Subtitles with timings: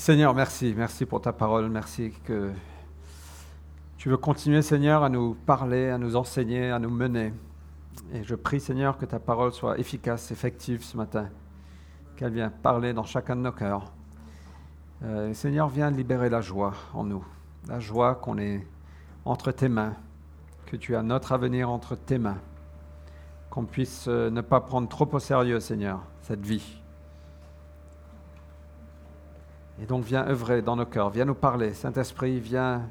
[0.00, 2.52] Seigneur, merci, merci pour ta parole, merci que
[3.98, 7.34] tu veux continuer, Seigneur, à nous parler, à nous enseigner, à nous mener.
[8.14, 11.28] Et je prie, Seigneur, que ta parole soit efficace, effective ce matin,
[12.16, 13.92] qu'elle vienne parler dans chacun de nos cœurs.
[15.04, 17.24] Euh, Seigneur, viens libérer la joie en nous,
[17.68, 18.66] la joie qu'on est
[19.26, 19.92] entre tes mains,
[20.64, 22.38] que tu as notre avenir entre tes mains,
[23.50, 26.79] qu'on puisse euh, ne pas prendre trop au sérieux, Seigneur, cette vie
[29.80, 31.72] et donc viens œuvrer dans nos cœurs, viens nous parler.
[31.72, 32.86] Saint-Esprit, viens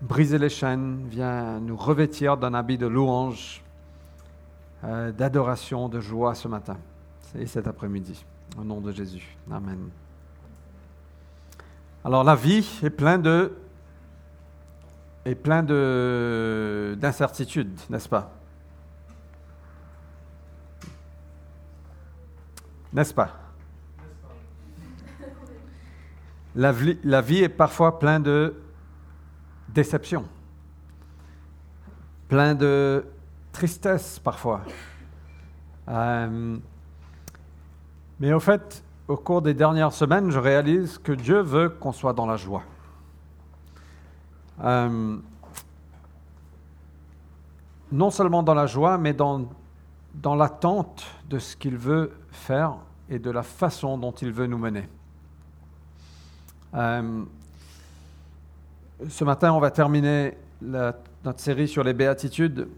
[0.00, 3.62] briser les chaînes, viens nous revêtir d'un habit de louange,
[4.84, 6.76] euh, d'adoration, de joie ce matin
[7.38, 8.24] et cet après-midi.
[8.58, 9.36] Au nom de Jésus.
[9.50, 9.90] Amen.
[12.04, 13.52] Alors la vie est pleine de
[15.24, 18.32] est plein de d'incertitudes, n'est-ce pas?
[22.92, 23.47] N'est-ce pas?
[26.58, 26.72] La
[27.20, 28.54] vie, est parfois pleine de
[29.68, 30.24] déceptions,
[32.28, 33.06] plein de
[33.52, 34.62] tristesse parfois.
[35.88, 36.56] Euh,
[38.18, 42.12] mais au fait, au cours des dernières semaines, je réalise que Dieu veut qu'on soit
[42.12, 42.64] dans la joie.
[44.64, 45.16] Euh,
[47.92, 49.48] non seulement dans la joie, mais dans,
[50.12, 52.78] dans l'attente de ce qu'il veut faire
[53.08, 54.88] et de la façon dont il veut nous mener.
[56.74, 57.24] Euh,
[59.08, 62.68] ce matin, on va terminer notre série sur les béatitudes.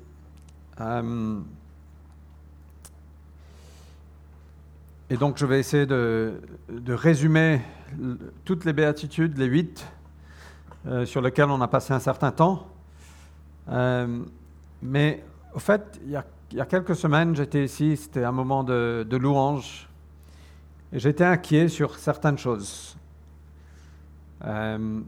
[0.80, 1.40] Euh,
[5.08, 6.40] et donc, je vais essayer de,
[6.88, 7.62] résumer
[8.44, 9.86] toutes les béatitudes, les huit,
[10.86, 12.66] euh, sur lesquelles on a passé un certain temps.
[14.82, 19.16] mais au fait, il y, a, quelques semaines, j'étais ici, c'était un moment de, de
[19.16, 19.88] louange,
[20.92, 22.96] j'étais inquiet sur certaines choses.
[24.44, 25.00] Euh,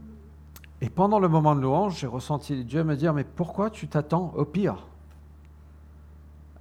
[0.81, 4.33] et pendant le moment de louange, j'ai ressenti Dieu me dire, mais pourquoi tu t'attends
[4.35, 4.85] au pire?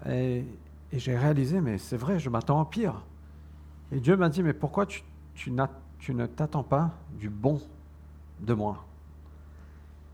[0.08, 0.44] Et,
[0.92, 3.02] j'ai réalisé, mais c'est vrai, je m'attends au pire.
[3.91, 5.02] Et Dieu m'a dit, mais pourquoi tu,
[5.50, 7.60] ne t'attends pas du bon
[8.41, 8.84] de moi?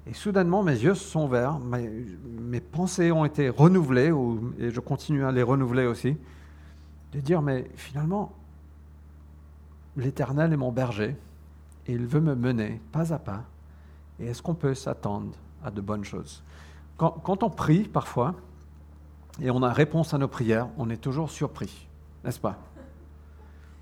[0.06, 4.12] Et soudainement, mes yeux se sont ouverts, mes pensées ont été renouvelées,
[4.59, 6.16] et je continue à les renouveler aussi,
[7.12, 8.33] de dire, mais finalement,
[9.97, 11.16] l'Éternel est mon berger
[11.88, 13.43] et il veut me mener pas à pas.
[14.21, 15.32] Et est-ce qu'on peut s'attendre
[15.65, 16.44] à de bonnes choses?
[16.97, 18.34] Quand, on prie parfois
[19.41, 21.88] et on a réponse à nos prières, on est toujours surpris,
[22.25, 22.56] n'est-ce pas?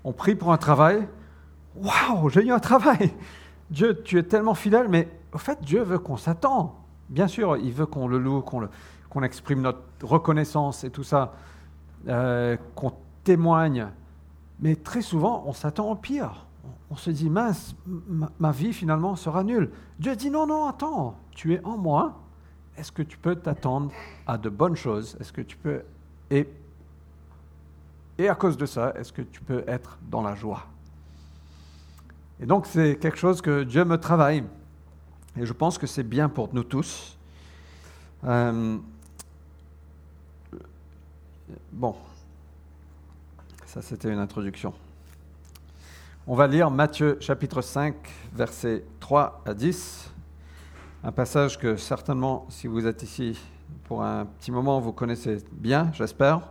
[0.03, 1.07] On prie pour un travail.
[1.75, 3.13] Waouh, j'ai eu un travail
[3.69, 6.75] Dieu, tu es tellement fidèle, mais au fait, Dieu veut qu'on s'attend.
[7.09, 11.33] Bien sûr, il veut qu'on le loue, qu'on exprime notre reconnaissance et tout ça,
[12.07, 12.93] euh, qu'on
[13.25, 13.87] témoigne.
[14.61, 16.46] Mais très souvent, on s'attend au pire
[16.89, 17.75] on se dit, mince,
[18.39, 19.71] ma, vie finalement sera nulle.
[19.99, 22.21] Dieu dit, non, non, attends, tu es en moi.
[22.77, 23.91] Est-ce que tu peux t'attendre
[24.25, 25.17] à de bonnes choses?
[25.19, 25.81] Est-ce que tu peux...
[26.29, 26.47] Et,
[28.17, 30.65] et à cause de ça, est-ce que tu peux être dans la joie?
[32.39, 34.43] Et donc c'est quelque chose que Dieu me travaille.
[35.35, 37.17] Et je pense que c'est bien pour nous tous.
[38.23, 38.77] Euh,
[41.71, 41.95] bon,
[43.65, 44.73] ça c'était une introduction.
[46.29, 47.95] On va lire Matthieu chapitre 5,
[48.33, 50.11] versets 3 à 10,
[51.05, 53.39] un passage que certainement, si vous êtes ici
[53.85, 56.41] pour un petit moment, vous connaissez bien, j'espère.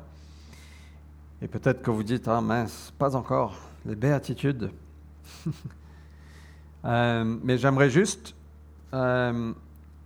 [1.42, 3.54] Et peut-être que vous dites, ah mince, pas encore,
[3.84, 4.70] les béatitudes.
[6.86, 8.34] euh, mais j'aimerais juste
[8.94, 9.52] euh,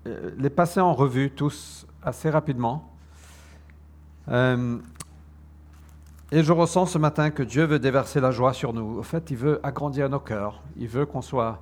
[0.05, 2.93] les passer en revue tous assez rapidement.
[4.27, 4.81] Euh,
[6.33, 8.99] et je ressens ce matin que Dieu veut déverser la joie sur nous.
[8.99, 10.63] Au fait, il veut agrandir nos cœurs.
[10.77, 11.61] Il veut qu'on soit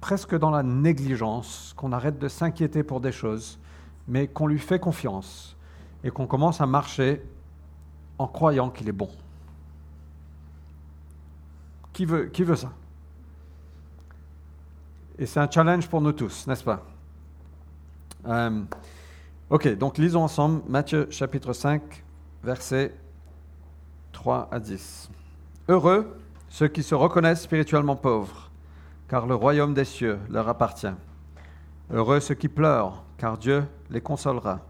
[0.00, 3.58] presque dans la négligence, qu'on arrête de s'inquiéter pour des choses,
[4.08, 5.56] mais qu'on lui fait confiance
[6.02, 7.22] et qu'on commence à marcher
[8.18, 9.10] en croyant qu'il est bon.
[11.92, 12.72] Qui veut, qui veut ça?
[15.18, 16.82] Et c'est un challenge pour nous tous, n'est-ce pas?
[18.26, 18.62] Euh,
[19.52, 21.82] Ok, donc lisons ensemble Matthieu chapitre 5,
[22.42, 22.94] verset
[24.22, 25.10] 3 à 10.
[25.68, 26.16] Heureux
[26.48, 28.52] ceux qui se reconnaissent spirituellement pauvres,
[29.08, 30.94] car le royaume des cieux leur appartient.
[31.92, 34.60] Heureux ceux qui pleurent, car Dieu les consolera.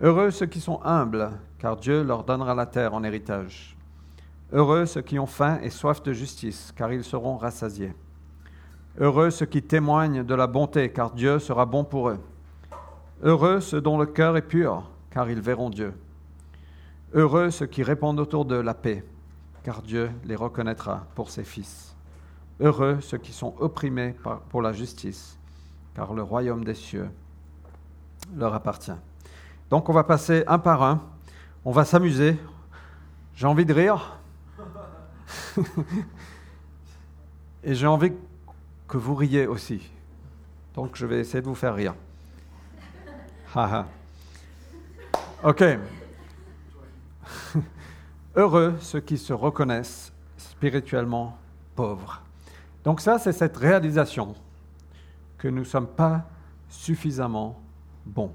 [0.00, 3.76] Heureux ceux qui sont humbles, car Dieu leur donnera la terre en héritage.
[4.50, 7.92] Heureux ceux qui ont faim et soif de justice, car ils seront rassasiés.
[8.98, 12.20] Heureux ceux qui témoignent de la bonté, car Dieu sera bon pour eux.
[13.22, 15.92] Heureux ceux dont le cœur est pur, car ils verront Dieu.
[17.12, 19.04] Heureux ceux qui répondent autour de la paix,
[19.62, 21.94] car Dieu les reconnaîtra pour ses fils.
[22.60, 24.14] Heureux ceux qui sont opprimés
[24.48, 25.38] pour la justice,
[25.94, 27.08] car le royaume des cieux
[28.34, 28.96] leur appartient.
[29.70, 31.02] Donc on va passer un par un,
[31.64, 32.36] on va s'amuser.
[33.34, 34.18] J'ai envie de rire.
[37.64, 38.12] Et j'ai envie
[38.86, 39.90] que vous riez aussi.
[40.74, 41.94] Donc je vais essayer de vous faire rire.
[45.42, 45.64] ok.
[48.36, 51.36] Heureux ceux qui se reconnaissent spirituellement
[51.74, 52.22] pauvres.
[52.84, 54.34] Donc ça, c'est cette réalisation
[55.38, 56.26] que nous ne sommes pas
[56.68, 57.60] suffisamment
[58.04, 58.32] bons.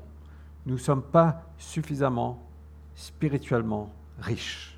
[0.66, 2.44] Nous ne sommes pas suffisamment
[2.96, 4.78] spirituellement riches.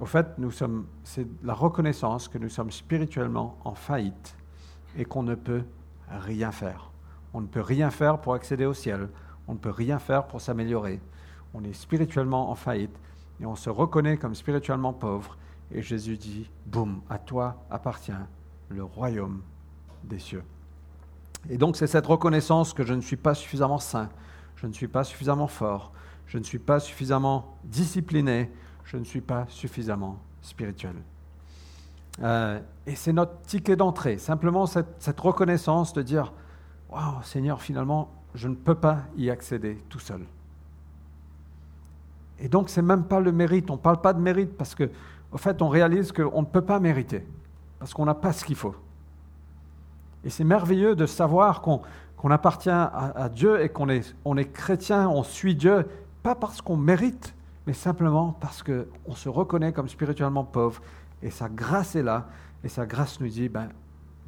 [0.00, 4.36] Au fait, nous sommes, c'est la reconnaissance que nous sommes spirituellement en faillite
[4.96, 5.64] et qu'on ne peut
[6.08, 6.90] rien faire.
[7.34, 9.08] On ne peut rien faire pour accéder au ciel.
[9.48, 11.00] On ne peut rien faire pour s'améliorer.
[11.54, 12.96] On est spirituellement en faillite
[13.40, 15.36] et on se reconnaît comme spirituellement pauvre.
[15.70, 18.12] Et Jésus dit, boum, à toi appartient
[18.68, 19.42] le royaume
[20.04, 20.44] des cieux.
[21.48, 24.08] Et donc c'est cette reconnaissance que je ne suis pas suffisamment saint,
[24.56, 25.92] je ne suis pas suffisamment fort,
[26.26, 28.50] je ne suis pas suffisamment discipliné,
[28.84, 30.96] je ne suis pas suffisamment spirituel.
[32.22, 36.32] Euh, et c'est notre ticket d'entrée, simplement cette, reconnaissance de dire,
[36.90, 40.22] Waouh, Seigneur, finalement, je ne peux pas y accéder tout seul.
[42.40, 43.70] Et donc, ce n'est même pas le mérite.
[43.70, 44.86] On ne parle pas de mérite parce qu'en
[45.32, 47.26] au fait, on réalise qu'on ne peut pas mériter,
[47.78, 48.74] parce qu'on n'a pas ce qu'il faut.
[50.24, 55.08] Et c'est merveilleux de savoir qu'on appartient à, Dieu et qu'on est, on est chrétien,
[55.08, 55.86] on suit Dieu,
[56.22, 57.34] pas parce qu'on mérite,
[57.66, 60.80] mais simplement parce qu'on se reconnaît comme spirituellement pauvre
[61.22, 62.28] et sa grâce est là,
[62.64, 63.68] et sa grâce nous dit, ben,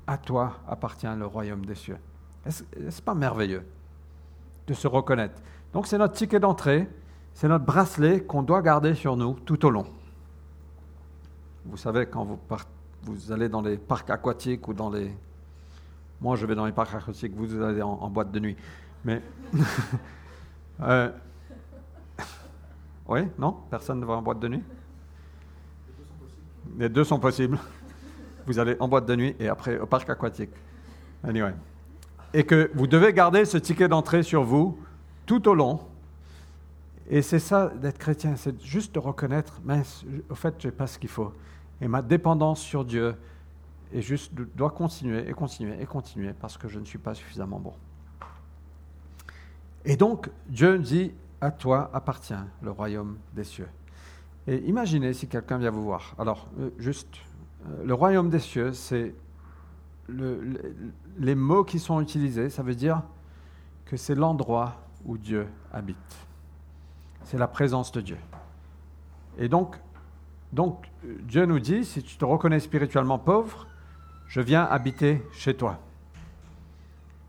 [0.07, 1.99] à toi appartient le royaume des cieux.
[2.47, 3.65] Est-ce n'est pas merveilleux
[4.67, 5.41] de se reconnaître?
[5.73, 6.89] Donc c'est notre ticket d'entrée,
[7.35, 9.87] c'est notre bracelet qu'on doit garder sur nous tout au long.
[11.65, 12.38] Vous savez, quand vous,
[13.05, 15.11] vous allez dans les parcs aquatiques ou dans les...
[16.21, 18.56] Moi, je vais dans les parcs aquatiques, vous allez en, boîte de nuit.
[19.05, 19.23] Mais...
[20.82, 21.11] euh...
[23.09, 24.62] Oui, non Personne ne va en boîte de nuit?
[26.79, 27.59] Les deux sont possibles.
[28.47, 30.50] Vous allez en boîte de nuit et après au parc aquatique.
[31.25, 31.55] Anyway.
[32.33, 34.79] Et que vous devez garder ce ticket d'entrée sur vous
[35.26, 35.81] tout au long.
[37.12, 40.87] Et c'est ça d'être chrétien, c'est juste de reconnaître, mince, au fait, je n'ai pas
[40.87, 41.33] ce qu'il faut.
[41.81, 43.17] Et ma dépendance sur Dieu
[43.93, 47.59] est juste, doit continuer et continuer et continuer parce que je ne suis pas suffisamment
[47.59, 47.73] bon.
[49.85, 53.69] Et donc, Dieu dit, à toi appartient le royaume des cieux.
[54.47, 56.15] Et imaginez si quelqu'un vient vous voir.
[56.17, 57.17] Alors, euh, juste,
[57.67, 59.15] euh, le royaume des cieux, c'est
[61.19, 63.03] les mots qui sont utilisés, ça veut dire
[63.85, 66.30] que c'est l'endroit où Dieu habite.
[67.25, 68.19] C'est la présence de Dieu.
[69.39, 69.77] Et donc,
[71.03, 73.67] Dieu nous dit, si tu te reconnais spirituellement pauvre,
[74.27, 75.79] je viens habiter chez toi.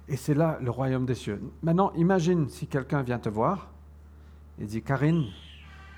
[0.08, 1.42] Et c'est là le royaume des cieux.
[1.62, 3.70] Maintenant, imagine si quelqu'un vient te voir
[4.60, 5.26] et dit, Karine,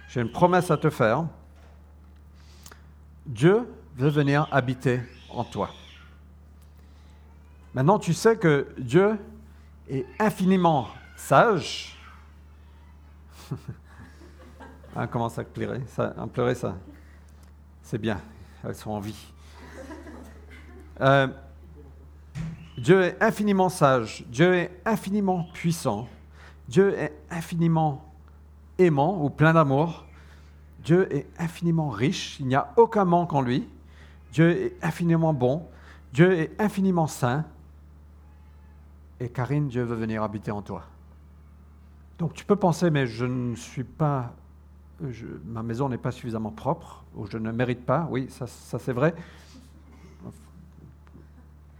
[0.07, 1.25] j'ai une promesse à te faire.
[3.25, 5.69] Dieu veut venir habiter en toi.
[7.73, 9.17] Maintenant, tu sais que Dieu
[9.89, 11.97] est infiniment sage.
[14.95, 16.75] ah, commence à pleurer, ça, à pleurer ça.
[17.81, 18.19] C'est bien,
[18.63, 19.33] elles sont en vie.
[21.01, 21.27] Euh,
[22.77, 26.07] Dieu est infiniment sage, Dieu est infiniment puissant,
[26.67, 28.05] Dieu est infiniment
[28.77, 30.05] aimant ou plein d'amour.
[30.83, 33.67] Dieu est infiniment riche, il n'y a aucun manque en lui.
[34.33, 35.65] Dieu est infiniment bon,
[36.11, 37.45] Dieu est infiniment saint.
[39.19, 40.83] Et Karine, Dieu veut venir habiter en toi.
[42.17, 44.33] Donc tu peux penser, mais je ne suis pas,
[45.45, 48.07] ma maison n'est pas suffisamment propre, ou je ne mérite pas.
[48.09, 49.13] Oui, ça, c'est vrai.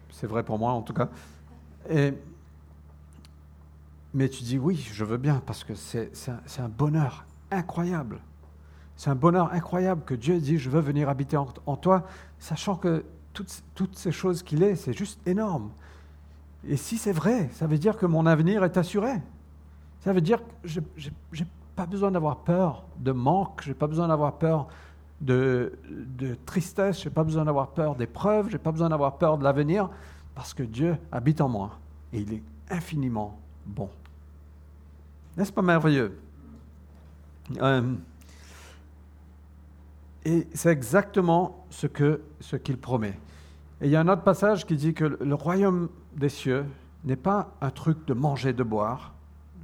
[0.10, 1.10] C'est vrai pour moi en tout cas.
[4.14, 6.12] Mais tu dis oui, je veux bien, parce que c'est
[6.60, 8.20] un, bonheur incroyable.
[8.96, 12.06] C'est un bonheur incroyable que Dieu dit, je veux venir habiter en, toi,
[12.38, 13.04] sachant que
[13.34, 15.72] toutes, toutes ces choses qu'il est, c'est juste énorme.
[16.68, 19.14] Et si c'est vrai, ça veut dire que mon avenir est assuré.
[20.02, 23.88] Ça veut dire que je n'ai pas besoin d'avoir peur de manque, je n'ai pas
[23.88, 24.68] besoin d'avoir peur
[25.22, 29.18] de, de tristesse, je n'ai pas besoin d'avoir peur d'épreuves, je n'ai pas besoin d'avoir
[29.18, 29.90] peur de l'avenir,
[30.36, 31.80] parce que Dieu habite en moi
[32.12, 33.90] et il est infiniment bon.
[35.38, 36.20] N'est-ce pas merveilleux?
[37.62, 37.96] Euh,
[40.26, 43.20] Et c'est exactement ce qu'il ce qu'il promet.
[43.82, 46.66] Et il y a un autre passage qui dit que le royaume des cieux
[47.04, 49.13] n'est pas un truc de manger, de boire.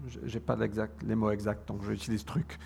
[0.08, 0.58] Je n'ai pas
[1.02, 2.58] les mots exacts, donc j'utilise truc.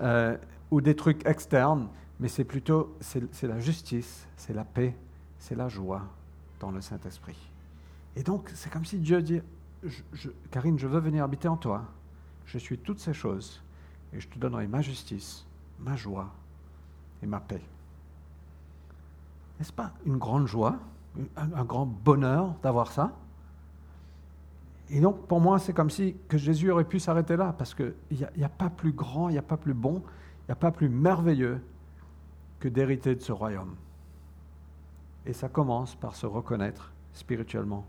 [0.00, 0.36] Euh,
[0.70, 1.88] ou des trucs externes,
[2.18, 4.96] mais c'est plutôt c'est la justice, c'est la paix
[5.44, 6.02] c'est la joie
[6.58, 7.36] dans le Saint-Esprit.
[8.16, 9.42] Et donc, c'est comme si Dieu dit,
[10.50, 11.84] Karine, je veux venir habiter en toi.
[12.46, 13.62] Je suis toutes ces choses
[14.14, 15.44] et je te donnerai ma justice,
[15.78, 16.32] ma joie
[17.22, 17.60] et ma paix.
[19.58, 20.78] N'est-ce pas une grande joie,
[21.36, 23.12] un, grand bonheur d'avoir ça?
[24.90, 27.94] Et donc, pour moi, c'est comme si que Jésus aurait pu s'arrêter là, parce qu'il
[28.10, 30.02] n'y a, a, pas plus grand, il n'y a pas plus bon,
[30.42, 31.60] il n'y a pas plus merveilleux
[32.60, 33.74] que d'hériter de ce royaume.
[35.26, 37.86] Et ça commence par se reconnaître spirituellement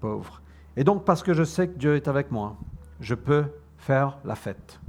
[0.00, 0.42] pauvre.
[0.76, 2.56] Et donc, parce que je sais que Dieu est avec moi,
[3.00, 3.44] je peux
[3.78, 4.80] faire la fête.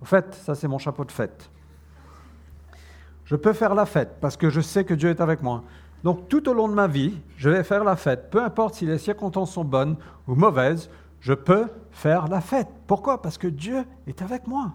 [0.00, 1.50] Au fait, ça c'est mon chapeau de fête.
[3.24, 5.64] Je peux faire la fête parce que je sais que Dieu est avec moi.
[6.04, 8.30] Donc tout au long de ma vie, je vais faire la fête.
[8.30, 10.90] Peu importe si les circonstances sont bonnes ou mauvaises,
[11.20, 12.68] je peux faire la fête.
[12.86, 13.22] Pourquoi?
[13.22, 14.72] Parce que Dieu est avec moi.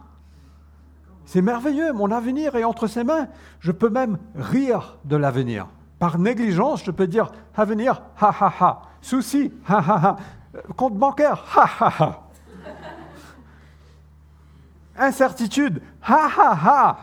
[1.25, 3.27] C'est merveilleux, mon avenir est entre ses mains.
[3.59, 5.67] Je peux même rire de l'avenir.
[5.99, 8.81] Par négligence, je peux dire avenir, ha ha ha.
[9.01, 10.17] Souci, ha ha ha.
[10.77, 12.23] Compte bancaire, ha ha ha.
[14.97, 16.97] Incertitude, ha ha ha.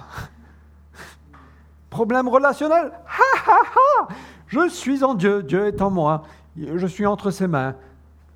[1.94, 4.08] Problème relationnel, ha ha ha.
[4.48, 6.24] Je suis en Dieu, Dieu est en moi,
[6.56, 7.76] je suis entre ses mains.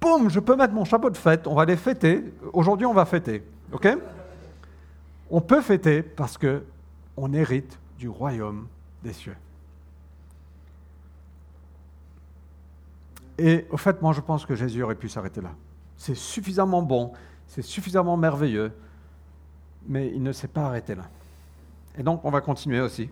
[0.00, 2.22] Boum, je peux mettre mon chapeau de fête, on va les fêter.
[2.52, 3.98] Aujourd'hui, on va fêter, ok?
[5.28, 6.62] On peut fêter parce que
[7.16, 8.68] on hérite du royaume
[9.02, 9.36] des cieux.
[13.38, 15.50] Et au fait, moi, je pense que Jésus aurait pu s'arrêter là.
[15.96, 17.12] C'est suffisamment bon,
[17.48, 18.70] c'est suffisamment merveilleux,
[19.88, 21.08] mais il ne s'est pas arrêté là.
[21.98, 23.10] Et donc, on va continuer aussi.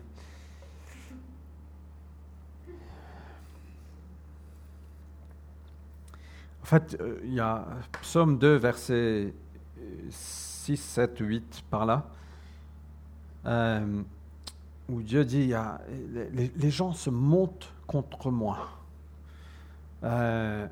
[6.67, 7.65] Fait, euh, il y a
[8.01, 9.33] Psaume 2, versets
[10.09, 12.05] 6, 7, 8 par là,
[13.45, 14.03] euh,
[14.89, 15.53] où Dieu dit,
[16.33, 18.69] les gens se montent contre moi.
[20.03, 20.67] Euh,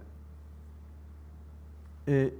[2.08, 2.34] et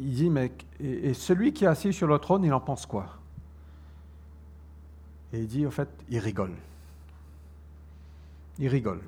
[0.00, 0.50] il dit, mais
[0.80, 3.18] et, celui qui est assis sur le trône, il en pense quoi?
[5.32, 6.54] Et il dit, en fait, il rigole.
[8.58, 9.00] Il rigole.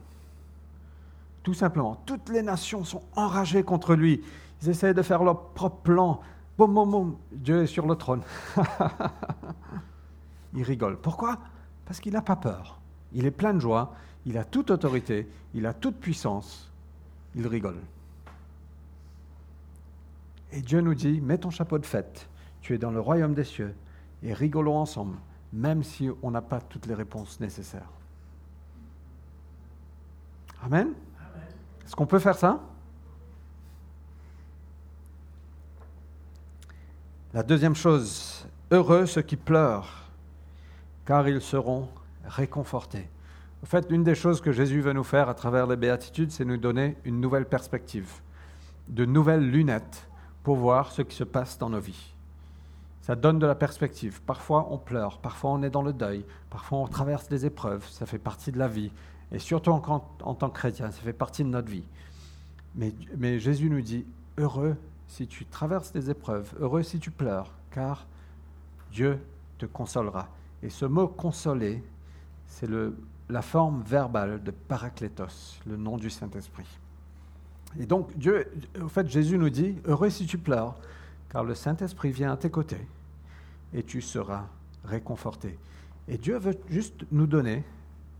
[1.44, 2.02] Tout simplement.
[2.04, 4.24] Toutes les nations sont enragées contre lui.
[4.62, 6.20] Ils essayent de faire leur propre plan.
[6.58, 7.16] Boum, boum, boum.
[7.30, 8.22] Dieu est sur le trône.
[10.54, 10.96] il rigole.
[10.96, 11.38] Pourquoi?
[11.84, 12.80] Parce qu'il n'a pas peur.
[13.12, 13.94] Il est plein de joie.
[14.26, 15.28] Il a toute autorité.
[15.54, 16.72] Il a toute puissance
[17.34, 17.78] il rigole.
[20.52, 22.28] Et Dieu nous dit, mets ton chapeau de fête,
[22.60, 23.74] tu es dans le royaume des cieux,
[24.22, 25.16] et rigolons ensemble,
[25.52, 27.90] même si on n'a pas toutes les réponses nécessaires.
[30.62, 30.92] Amen.
[31.84, 32.60] Est-ce qu'on peut faire ça?
[37.32, 40.04] La deuxième chose, heureux ceux qui pleurent,
[41.04, 41.88] car ils seront
[42.24, 43.08] réconfortés.
[43.62, 46.44] En fait, une des choses que Jésus veut nous faire à travers les béatitudes, c'est
[46.44, 48.20] nous donner une nouvelle perspective,
[48.88, 50.06] de nouvelles lunettes
[50.42, 52.14] pour voir ce qui se passe dans nos vies.
[53.00, 54.22] Ça donne de la perspective.
[54.22, 58.06] Parfois on pleure, parfois on est dans le deuil, parfois on traverse des épreuves, ça
[58.06, 58.92] fait partie de la vie.
[59.34, 61.84] Et surtout en, en tant que chrétien, ça fait partie de notre vie.
[62.76, 64.04] Mais, Jésus nous dit,
[64.38, 64.76] heureux
[65.08, 68.06] si tu traverses des épreuves, heureux si tu pleures, car
[68.92, 69.18] Dieu
[69.58, 70.28] te consolera.
[70.62, 71.82] Et ce mot consoler,
[72.46, 72.68] c'est
[73.28, 76.66] la forme verbale de Paraclétos, le nom du Saint-Esprit.
[77.78, 78.50] Et donc, Dieu,
[78.80, 80.76] au fait, Jésus nous dit Heureux si tu pleures,
[81.28, 82.86] car le Saint-Esprit vient à tes côtés
[83.72, 84.46] et tu seras
[84.84, 85.58] réconforté.
[86.06, 87.64] Et Dieu veut juste nous donner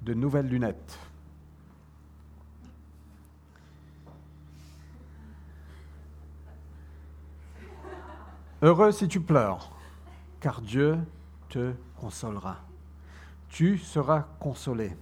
[0.05, 0.99] de nouvelles lunettes.
[8.63, 9.71] Heureux si tu pleures,
[10.41, 10.97] car Dieu
[11.49, 12.65] te consolera
[13.55, 14.97] tu seras consolé.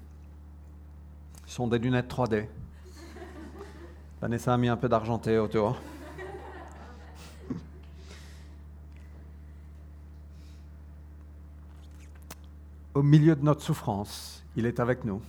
[1.46, 2.48] Ce sont des lunettes 3D.
[4.20, 5.80] Vanessa a mis un peu d'argenté autour.
[12.92, 15.20] Au milieu de notre souffrance, il est avec nous.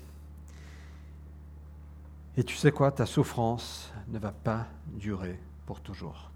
[2.35, 6.31] Et tu sais quoi, ta souffrance ne va pas durer pour toujours.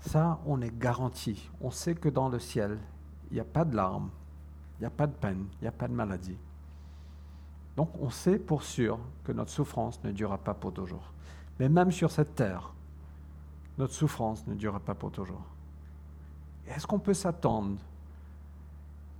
[0.00, 1.48] Ça, on est garanti.
[1.60, 2.78] On sait que dans le ciel,
[3.30, 4.10] il n'y a pas de larmes,
[4.78, 6.36] il n'y a pas de peine, il n'y a pas de maladie.
[7.76, 11.12] Donc on sait pour sûr que notre souffrance ne durera pas pour toujours.
[11.58, 12.72] Mais même sur cette terre,
[13.78, 15.44] notre souffrance ne durera pas pour toujours.
[16.66, 17.76] Est-ce qu'on peut s'attendre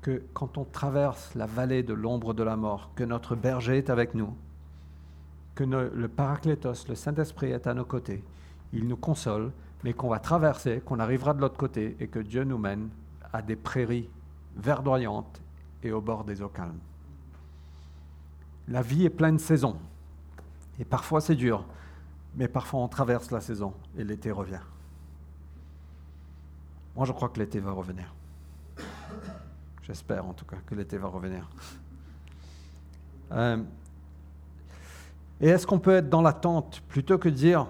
[0.03, 3.91] que quand on traverse la vallée de l'ombre de la mort, que notre berger est
[3.91, 4.35] avec nous,
[5.55, 8.25] que le Paraclétos, le Saint-Esprit est à nos côtés,
[8.73, 9.53] il nous console,
[9.85, 12.89] mais qu'on va traverser, qu'on arrivera de l'autre côté et que Dieu nous mène
[13.33, 14.09] à des prairies
[14.57, 15.41] verdoyantes
[15.83, 16.79] et au bord des eaux calmes.
[18.69, 19.77] La vie est pleine de saisons.
[20.79, 21.65] Et parfois c'est dur,
[22.37, 24.61] mais parfois on traverse la saison et l'été revient.
[26.97, 28.15] Moi je crois que l'été va revenir.
[29.91, 31.51] J'espère en tout cas que l'été va revenir.
[33.33, 33.61] Euh,
[35.41, 37.67] et est-ce qu'on peut être dans l'attente plutôt que dire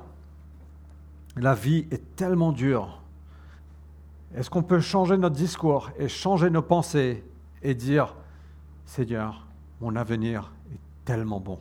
[1.37, 3.01] la vie est tellement dure?
[4.35, 7.25] Est-ce qu'on peut changer notre discours et changer nos pensées
[7.63, 8.15] et dire
[8.85, 9.47] Seigneur,
[9.81, 11.59] mon avenir est tellement bon?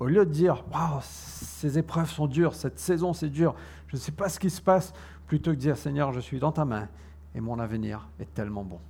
[0.00, 3.54] Au lieu de dire Waouh, ces épreuves sont dures, cette saison c'est dur,
[3.86, 4.92] je ne sais pas ce qui se passe,
[5.28, 6.88] plutôt que dire Seigneur, je suis dans ta main
[7.36, 8.80] et mon avenir est tellement bon.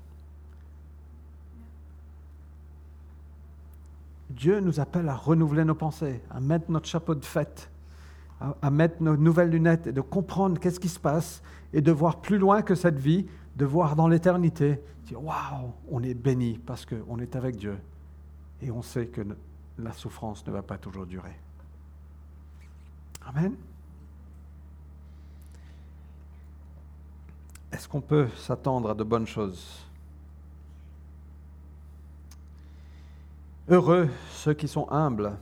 [4.31, 7.71] Dieu nous appelle à renouveler nos pensées, à mettre notre chapeau de fête,
[8.41, 12.21] à, mettre nos nouvelles lunettes et de comprendre qu'est-ce qui se passe et de voir
[12.21, 13.26] plus loin que cette vie,
[13.57, 17.79] de voir dans l'éternité, dire waouh, on est béni parce qu'on est avec Dieu
[18.62, 19.23] et on sait que
[19.79, 21.37] la souffrance ne va pas toujours durer.
[23.26, 23.57] Amen.
[27.76, 29.85] Est-ce qu'on peut s'attendre à de bonnes choses?
[33.68, 35.37] Heureux ceux qui sont humbles,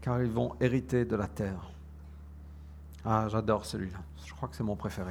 [0.00, 1.68] car ils vont hériter de la terre.
[3.04, 3.98] Ah, j'adore celui-là.
[4.24, 5.10] Je crois que c'est mon préféré.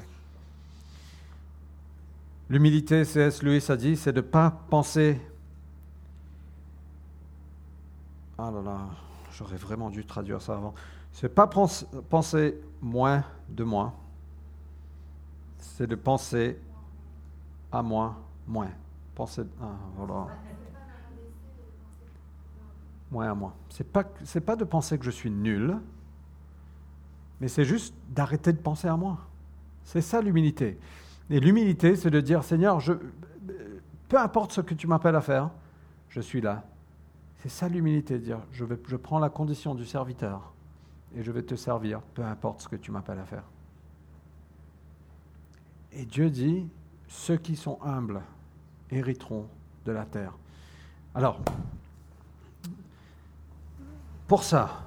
[2.50, 3.43] L'humilité, C.S.
[3.43, 5.20] Lewis a dit, c'est de ne pas penser.
[8.38, 8.79] Ah là là,
[9.34, 10.74] j'aurais vraiment dû traduire ça avant.
[11.12, 13.93] C'est pas penser moins de moi,
[15.63, 16.60] c'est de penser
[17.72, 18.70] à moi moins.
[19.15, 19.43] Penser.
[19.62, 19.65] Ah,
[19.96, 20.27] voilà
[23.13, 23.53] moins à moi.
[23.70, 25.77] Ce n'est pas, pas de penser que je suis nul,
[27.39, 29.20] mais c'est juste d'arrêter de penser à moi.
[29.84, 30.77] C'est ça l'humilité.
[31.29, 32.93] Et l'humilité, c'est de dire, Seigneur, je,
[34.10, 35.51] peu importe ce que tu m'appelles à faire,
[36.10, 36.63] je suis là.
[37.38, 40.54] C'est ça l'humilité, dire, je, vais, je prends la condition du serviteur
[41.15, 43.43] et je vais te servir, peu importe ce que tu m'appelles à faire.
[45.95, 46.67] Et Dieu dit,
[47.08, 48.21] ceux qui sont humbles
[48.89, 49.47] hériteront
[49.86, 50.34] de la terre.
[51.13, 51.39] Alors,
[54.27, 54.84] pour ça,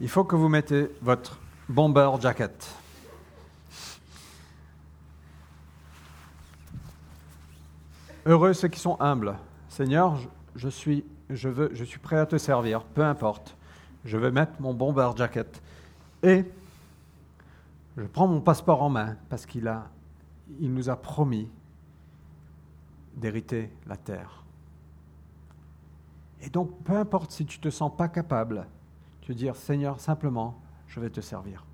[0.00, 2.68] il faut que vous mettez votre bomber jacket.
[8.24, 9.36] Heureux ceux qui sont humbles.
[9.68, 10.16] Seigneur,
[10.54, 13.56] je suis, je, veux, je suis prêt à te servir, peu importe.
[14.04, 15.60] Je vais mettre mon bomber jacket.
[16.22, 16.44] Et
[17.96, 19.70] je prends mon passeport en main parce qu'il
[20.60, 21.48] nous a promis
[23.16, 24.42] d'hériter la terre.
[26.40, 28.66] Et donc, peu importe si tu ne te sens pas capable,
[29.20, 31.64] tu dire, Seigneur, simplement, je vais te servir.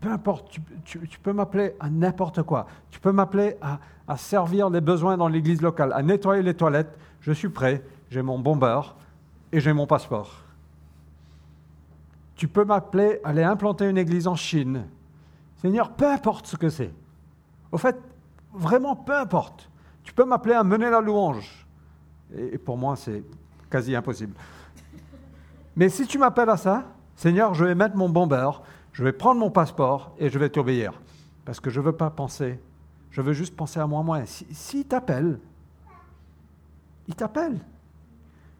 [0.00, 2.66] Peu importe, tu, peux m'appeler à n'importe quoi.
[2.90, 6.96] Tu peux m'appeler à, à, servir les besoins dans l'église locale, à nettoyer les toilettes.
[7.20, 8.96] Je suis prêt, j'ai mon bombeur
[9.52, 10.42] et j'ai mon passeport.
[12.36, 14.86] Tu peux m'appeler à aller implanter une église en Chine.
[15.60, 16.92] Seigneur, peu importe ce que c'est.
[17.70, 17.96] Au fait,
[18.52, 19.70] vraiment peu importe.
[20.02, 21.66] Tu peux m'appeler à mener la louange.
[22.34, 23.22] Et pour moi, c'est
[23.70, 24.34] quasi impossible.
[25.76, 29.38] Mais si tu m'appelles à ça, Seigneur, je vais mettre mon bombeur, je vais prendre
[29.38, 30.94] mon passeport et je vais t'obéir.
[31.44, 32.58] Parce que je ne veux pas penser,
[33.10, 34.24] je veux juste penser à moi moi.
[34.24, 35.38] S'il si, t'appelle,
[37.06, 37.58] il t'appelle.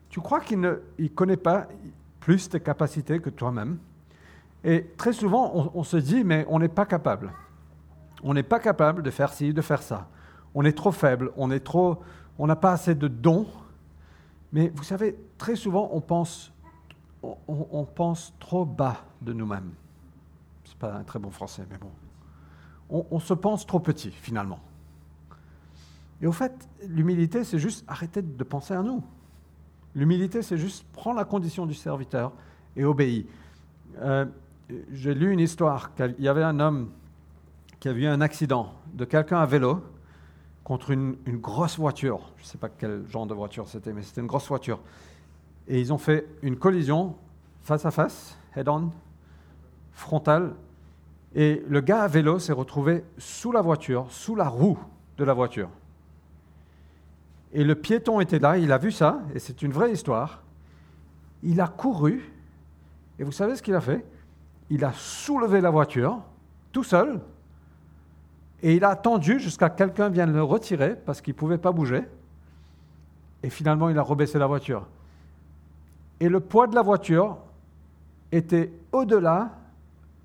[0.09, 0.77] Tu crois qu'il ne
[1.15, 1.67] connaît pas
[2.19, 3.79] plus tes capacités que toi-même?
[4.63, 7.33] Et très souvent, on, se dit, mais on n'est pas capable.
[8.23, 10.07] On n'est pas capable de faire ci, de faire ça.
[10.53, 11.99] On est trop faible, on est trop,
[12.37, 13.47] on n'a pas assez de dons
[14.51, 16.51] mais vous savez, très souvent, on pense,
[17.23, 19.71] on, pense trop bas de nous-mêmes.
[20.65, 21.91] Ce n'est pas un très bon français, mais bon.
[23.09, 24.59] On, se pense trop petit, finalement.
[26.21, 29.01] Et au fait, l'humilité, c'est juste arrêter de penser à nous.
[29.95, 32.33] L'humilité, c'est juste prendre la condition du serviteur
[32.75, 33.23] et obéir.
[33.99, 34.25] Euh,
[34.91, 35.91] j'ai lu une histoire.
[35.99, 36.91] Il y avait un homme
[37.79, 39.83] qui a vu un accident de quelqu'un à vélo
[40.63, 42.31] contre une, grosse voiture.
[42.37, 44.79] Je ne sais pas quel genre de voiture c'était, mais c'était une grosse voiture.
[45.67, 47.15] Et ils ont fait une collision
[47.61, 48.91] face à face, head-on,
[49.93, 50.55] frontale.
[51.33, 54.79] Et le gars à vélo s'est retrouvé sous la voiture, sous la roue
[55.17, 55.69] de la voiture.
[57.53, 60.41] Et le piéton était là, il a vu ça, et c'est une vraie histoire.
[61.43, 62.31] Il a couru,
[63.19, 64.05] et vous savez ce qu'il a fait?
[64.71, 66.21] Il a soulevé la voiture,
[66.71, 67.19] tout seul,
[68.63, 72.03] et il a attendu jusqu'à quelqu'un vienne le retirer parce qu'il ne pouvait pas bouger.
[73.43, 74.87] Et finalement, il a rebaissé la voiture.
[76.21, 77.37] Et le poids de la voiture
[78.31, 79.57] était au-delà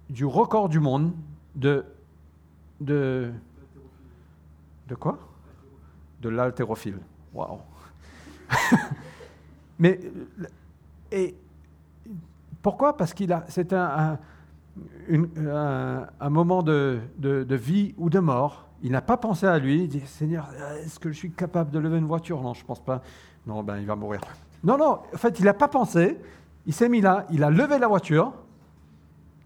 [0.09, 1.13] du record du monde
[1.55, 1.85] de.
[2.79, 3.33] De,
[4.87, 5.19] de quoi?
[6.21, 6.99] De l'haltérophile.
[7.35, 7.59] Waouh
[9.79, 9.99] Mais
[11.11, 11.35] et
[12.63, 12.97] pourquoi?
[12.97, 14.19] Parce qu'il a, c'est un,
[16.31, 18.69] moment de, de, vie ou de mort.
[18.83, 19.85] Il n'a pas pensé à lui.
[19.85, 20.49] Il dit Seigneur,
[20.83, 22.43] est-ce que je suis capable de lever une voiture?
[22.43, 23.03] Non, je ne pense pas.
[23.47, 24.21] Non, ben il va mourir.
[24.65, 25.01] Non, non.
[25.13, 26.19] En fait, il n'a pas pensé.
[26.67, 27.27] Il s'est mis là.
[27.31, 28.33] Il a levé la voiture.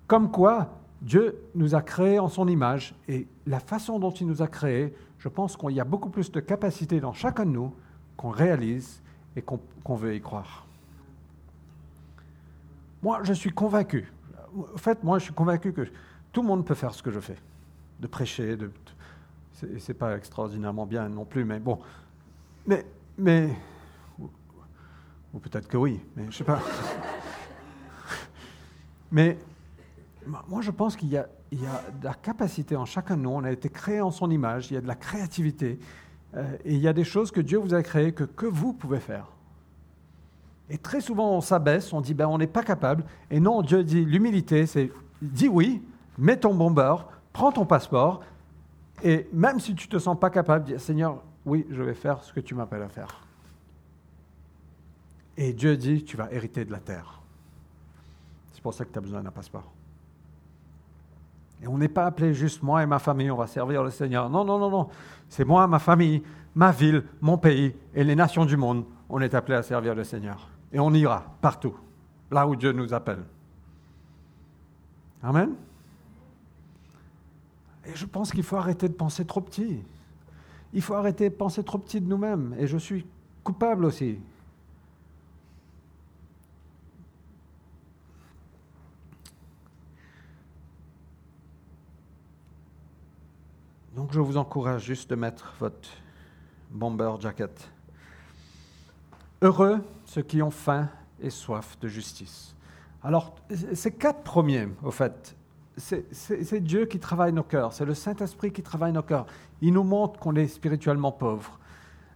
[0.06, 0.70] Comme quoi,
[1.02, 2.94] Dieu nous a créés en son image.
[3.08, 6.32] Et la façon dont il nous a créés, je pense qu'il y a beaucoup plus
[6.32, 7.72] de capacité dans chacun de nous
[8.16, 9.02] qu'on réalise
[9.36, 10.66] et qu'on veut y croire.
[13.02, 14.12] Moi, je suis convaincu.
[14.56, 15.82] En fait, moi, je suis convaincu que
[16.32, 17.36] tout le monde peut faire ce que je fais.
[18.00, 18.70] De prêcher, de...
[19.78, 21.78] c'est pas extraordinairement bien non plus, mais bon.
[22.66, 22.84] Mais,
[23.18, 23.56] mais,
[25.32, 26.60] ou peut-être que oui, mais je sais pas.
[29.12, 29.38] mais
[30.26, 33.30] moi, je pense qu'il y, y, a de la capacité en chacun de nous.
[33.30, 34.70] On a été créé en son image.
[34.70, 35.78] Il y a de la créativité.
[36.34, 38.72] Euh, et il y a des choses que Dieu vous a créées que, que vous
[38.72, 39.26] pouvez faire.
[40.70, 43.04] Et très souvent, on s'abaisse, on dit, ben, on n'est pas capable.
[43.28, 45.83] Et non, Dieu dit, l'humilité, c'est, dis oui,
[46.16, 46.72] mets ton bon
[47.33, 48.20] prends ton passeport,
[49.02, 52.22] et même si tu ne te sens pas capable, dis, Seigneur, oui, je vais faire
[52.22, 53.20] ce que tu m'appelles à faire.
[55.37, 57.20] Et Dieu dit, tu vas hériter de la terre.
[58.52, 59.72] C'est pour ça que tu as besoin d'un passeport.
[61.62, 64.30] Et on n'est pas appelé juste moi et ma famille, on va servir le Seigneur.
[64.30, 64.88] Non, non, non, non.
[65.28, 66.22] C'est moi, ma famille,
[66.54, 68.85] ma ville, mon pays et les nations du monde.
[69.09, 70.49] On est appelé à servir le Seigneur.
[70.72, 71.76] Et on ira partout,
[72.30, 73.24] là où Dieu nous appelle.
[75.22, 75.54] Amen.
[77.87, 79.83] Et je pense qu'il faut arrêter de penser trop petit.
[80.72, 82.54] Il faut arrêter de penser trop petit de nous-mêmes.
[82.59, 83.04] Et je suis
[83.42, 84.18] coupable aussi.
[93.96, 95.88] Donc je vous encourage juste de mettre votre
[96.70, 97.70] bomber jacket.
[99.42, 100.88] Heureux ceux qui ont faim
[101.20, 102.55] et soif de justice.
[103.03, 103.35] Alors,
[103.72, 105.37] ces quatre premiers, au fait,
[105.76, 109.26] c'est Dieu qui travaille nos cœurs, c'est le Saint-Esprit qui travaille nos cœurs.
[109.62, 111.59] Il nous montre qu'on est spirituellement pauvre.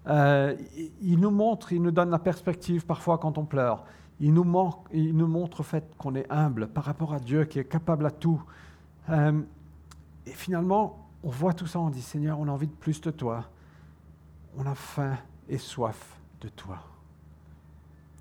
[0.07, 0.55] Euh,
[1.01, 3.85] il nous montre, il nous donne la perspective parfois quand on pleure.
[4.21, 8.07] Il nous, montre, au fait qu'on est humble par rapport à Dieu qui est capable
[8.07, 8.43] à tout.
[9.11, 9.41] Euh,
[10.27, 13.11] et finalement, on voit tout ça, on dit Seigneur, on a envie de plus de
[13.11, 13.45] toi.
[14.57, 15.17] On a faim
[15.49, 16.79] et soif de toi.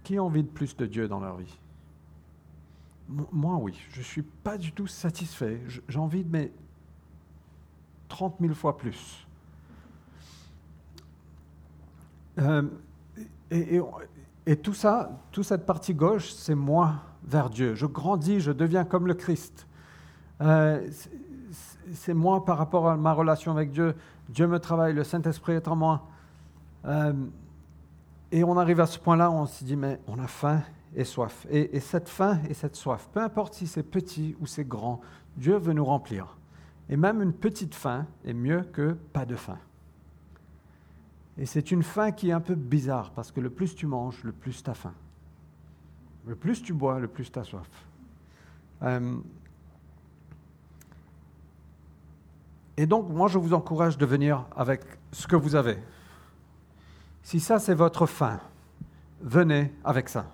[0.03, 1.57] Qui a envie de plus de Dieu dans leur vie
[3.07, 3.79] Moi, oui.
[3.91, 5.61] Je ne suis pas du tout satisfait.
[5.87, 6.51] J'ai envie de mes
[8.09, 9.25] 30 000 fois plus.
[12.39, 12.63] Euh,
[14.45, 17.75] et, tout ça, toute cette partie gauche, c'est moi vers Dieu.
[17.75, 19.67] Je grandis, je deviens comme le Christ.
[20.41, 20.87] Euh,
[21.93, 23.95] c'est moi par rapport à ma relation avec Dieu.
[24.29, 26.07] Dieu me travaille, le Saint-Esprit est en moi.
[26.85, 27.13] Euh,
[28.33, 30.63] et on arrive à ce point-là où on se dit, mais on a faim
[30.95, 31.45] et soif.
[31.51, 35.01] Et, cette faim et cette soif, peu importe si c'est petit ou c'est grand,
[35.37, 36.35] Dieu veut nous remplir.
[36.89, 39.59] Et même une petite faim est mieux que pas de faim.
[41.37, 44.23] Et c'est une faim qui est un peu bizarre, parce que le plus tu manges,
[44.23, 44.95] le plus tu as faim.
[46.25, 47.69] Le plus tu bois, le plus tu as soif.
[48.81, 49.15] Euh,
[52.77, 55.77] et donc, moi, je vous encourage de venir avec ce que vous avez.
[57.23, 58.39] Si ça, c'est votre faim,
[59.21, 60.25] venez avec ça.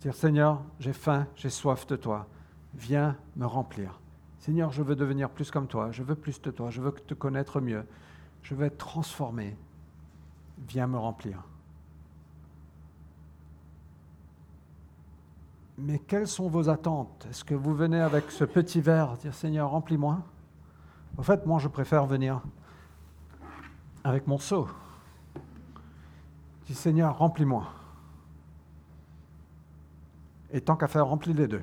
[0.00, 2.26] Dire, Seigneur, j'ai faim, j'ai soif de toi.
[2.74, 4.00] Viens me remplir.
[4.38, 7.14] Seigneur, je veux devenir plus comme toi, je veux plus de toi, je veux te
[7.14, 7.84] connaître mieux,
[8.42, 9.56] je veux être transformé.
[10.66, 11.42] Viens me remplir.
[15.78, 17.26] Mais quelles sont vos attentes?
[17.30, 20.20] Est-ce que vous venez avec ce petit verre, dire Seigneur, remplis-moi
[21.16, 22.42] En fait, moi, je préfère venir
[24.04, 24.68] avec mon seau.
[26.74, 27.66] Seigneur, remplis-moi.
[30.52, 31.62] Et tant qu'à faire, remplis les deux.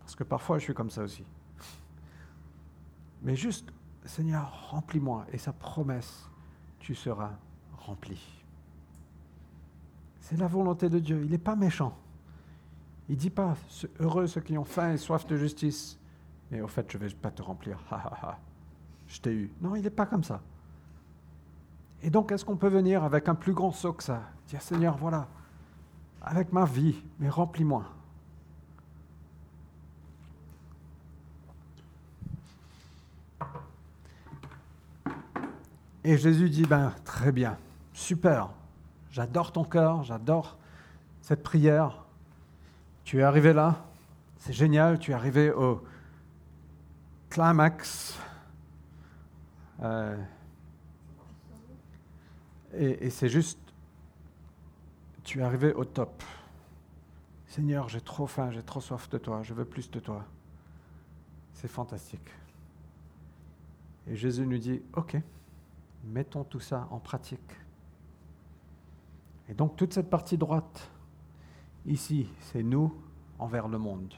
[0.00, 1.24] Parce que parfois, je suis comme ça aussi.
[3.22, 3.72] Mais juste,
[4.04, 5.26] Seigneur, remplis-moi.
[5.32, 6.28] Et sa promesse,
[6.78, 7.32] tu seras
[7.76, 8.20] rempli.
[10.20, 11.22] C'est la volonté de Dieu.
[11.24, 11.96] Il n'est pas méchant.
[13.08, 13.56] Il ne dit pas,
[14.00, 15.98] heureux ceux qui ont faim et soif de justice.
[16.50, 17.78] Mais au fait, je ne vais pas te remplir.
[19.08, 19.52] je t'ai eu.
[19.60, 20.40] Non, il n'est pas comme ça.
[22.02, 24.96] Et donc, est-ce qu'on peut venir avec un plus grand saut que ça Dire, Seigneur,
[24.96, 25.26] voilà,
[26.22, 27.84] avec ma vie, mais remplis-moi.
[36.04, 37.58] Et Jésus dit, ben, très bien,
[37.92, 38.48] super,
[39.10, 40.56] j'adore ton cœur, j'adore
[41.20, 42.04] cette prière.
[43.04, 43.84] Tu es arrivé là,
[44.38, 45.84] c'est génial, tu es arrivé au
[47.28, 48.18] climax.
[49.82, 50.16] Euh,
[52.74, 53.58] et, c'est juste
[55.24, 56.22] tu es arrivé au top.
[57.46, 60.24] Seigneur, j'ai trop faim, j'ai trop soif de toi, je veux plus de toi.
[61.52, 62.30] C'est fantastique.
[64.06, 65.16] Et Jésus nous dit, OK,
[66.04, 67.52] mettons tout ça en pratique.
[69.48, 70.90] Et donc toute cette partie droite,
[71.86, 72.94] ici, c'est nous
[73.38, 74.14] envers le monde.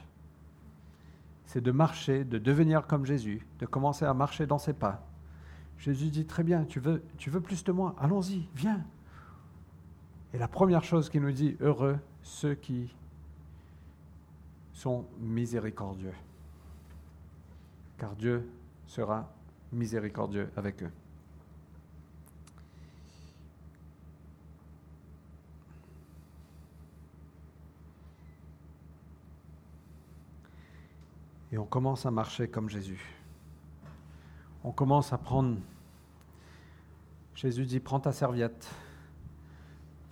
[1.45, 5.10] C'est de marcher, de devenir comme Jésus, de commencer à marcher dans ses pas.
[5.81, 7.01] Jésus dit, très bien, tu veux,
[7.41, 8.85] plus de moi, allons-y, viens.
[10.31, 12.93] Et la première chose qu'il nous dit, heureux ceux qui
[14.73, 16.13] sont miséricordieux,
[17.97, 18.47] car Dieu
[18.85, 19.33] sera
[19.71, 20.91] miséricordieux avec eux.
[31.51, 33.03] Et on commence à marcher comme Jésus.
[34.63, 35.57] On commence à prendre...
[37.35, 38.69] Jésus dit, prends ta serviette.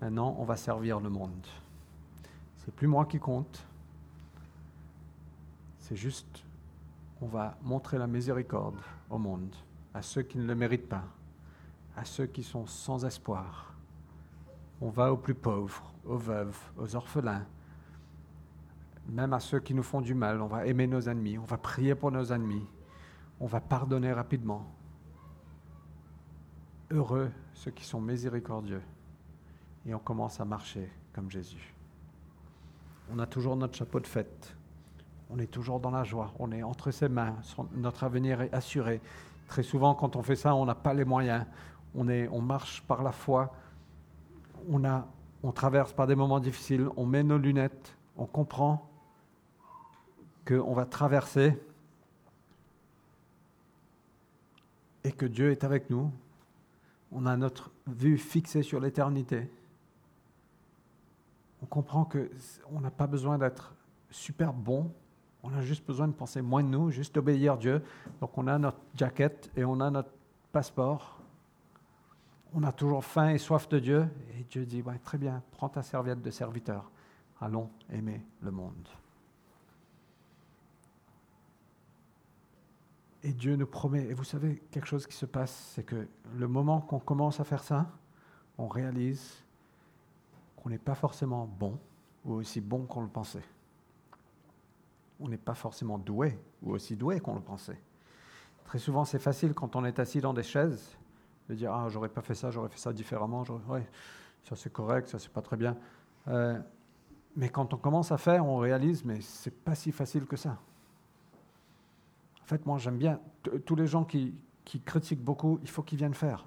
[0.02, 1.46] Maintenant, on va servir le monde.
[2.58, 3.66] C'est plus moi qui compte.
[5.80, 6.44] C'est juste,
[7.22, 8.80] on va montrer la miséricorde
[9.10, 9.54] au monde,
[9.94, 11.04] à ceux qui ne le méritent pas,
[11.98, 13.74] à ceux qui sont sans espoir.
[14.82, 17.46] On va aux plus pauvres, aux veuves, aux orphelins,
[19.10, 20.42] même à ceux qui nous font du mal.
[20.42, 22.68] On va aimer nos ennemis, on va prier pour nos ennemis,
[23.40, 24.66] on va pardonner rapidement.
[26.92, 28.82] Heureux ceux qui sont miséricordieux.
[29.86, 31.74] Et on commence à marcher comme Jésus.
[33.12, 34.56] On a toujours notre chapeau de fête.
[35.30, 36.34] On est toujours dans la joie.
[36.40, 37.36] On est entre ses mains.
[37.74, 39.02] Notre avenir est assuré.
[39.48, 41.46] Très souvent, quand on fait ça, on n'a pas les moyens.
[41.96, 43.54] On, est, on marche par la foi.
[44.70, 45.08] On, a,
[45.44, 46.88] on traverse par des moments difficiles.
[46.98, 47.96] On met nos lunettes.
[48.18, 48.90] On comprend
[50.48, 51.62] qu'on va traverser
[55.04, 56.12] et que Dieu est avec nous.
[57.12, 59.50] On a notre vue fixée sur l'éternité.
[61.62, 63.74] On comprend qu'on n'a pas besoin d'être
[64.12, 64.92] super bon,
[65.44, 67.82] on a juste besoin de penser moins de nous, juste obéir Dieu.
[68.20, 70.12] Donc on a notre jaquette et on a notre
[70.52, 71.20] passeport.
[72.54, 74.08] On a toujours faim et soif de Dieu.
[74.38, 76.90] Et Dieu dit, ouais, très bien, prends ta serviette de serviteur.
[77.40, 78.88] Allons aimer le monde.
[83.24, 86.48] Et Dieu nous promet, et vous savez, quelque chose qui se passe, c'est que le
[86.48, 87.92] moment qu'on commence à faire ça,
[88.58, 89.44] on réalise
[90.56, 91.78] qu'on n'est pas forcément bon
[92.26, 93.44] ou aussi bon qu'on le pensait.
[95.20, 97.82] On n'est pas forcément doué ou aussi doué qu'on le pensait.
[98.64, 100.98] Très souvent, c'est facile quand on est assis dans des chaises
[101.50, 103.88] de dire Ah, j'aurais pas fait ça, j'aurais fait ça différemment, ouais,
[104.44, 105.76] ça c'est correct, ça c'est pas très bien.
[106.28, 106.58] Euh,
[107.36, 110.58] mais quand on commence à faire, on réalise Mais c'est pas si facile que ça.
[112.50, 113.20] En fait, moi, j'aime bien
[113.64, 114.34] tous les gens qui,
[114.84, 116.46] critiquent beaucoup, il faut qu'ils viennent faire.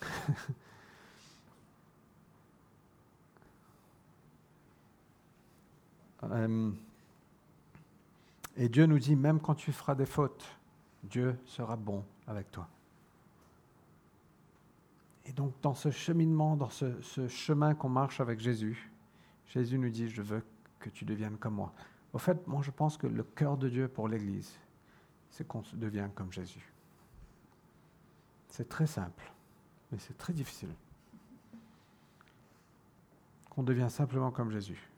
[6.22, 6.72] Euh,
[8.56, 10.44] et Dieu nous dit, même quand tu feras des fautes,
[11.04, 12.66] Dieu sera bon avec toi.
[15.26, 18.90] Et donc dans ce cheminement, dans ce, ce chemin qu'on marche avec Jésus,
[19.46, 20.42] Jésus nous dit, je veux
[20.80, 21.72] que tu deviennes comme moi.
[22.12, 24.58] Au fait, moi je pense que le cœur de Dieu pour l'Église,
[25.30, 26.72] c'est qu'on devient comme Jésus.
[28.48, 29.30] C'est très simple,
[29.90, 30.70] mais c'est très difficile.
[33.50, 34.88] Qu'on devient simplement comme Jésus.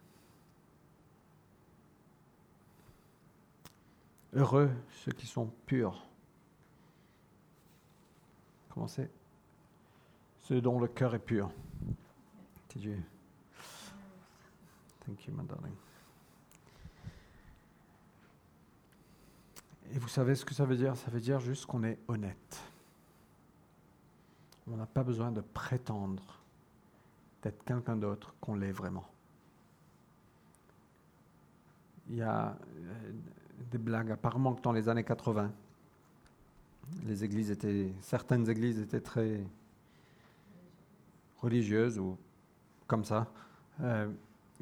[4.33, 4.71] Heureux
[5.05, 6.07] ceux qui sont purs.
[8.69, 9.11] Comment c'est?
[10.43, 11.51] Ceux dont le cœur est pur.
[12.79, 13.03] Dieu.
[15.05, 15.75] Thank you, my darling.
[19.95, 20.97] Et vous savez ce que ça veut dire?
[20.97, 22.63] Ça veut dire juste qu'on est honnête.
[24.71, 26.41] On n'a pas besoin de prétendre
[27.43, 29.07] d'être quelqu'un d'autre qu'on l'est vraiment.
[32.11, 33.13] Il y a euh,
[33.71, 35.51] des blagues, apparemment que dans les années 80,
[37.07, 39.41] les églises étaient, certaines églises étaient très
[41.41, 42.17] religieuses ou
[42.87, 43.27] comme ça.
[43.81, 44.09] Euh,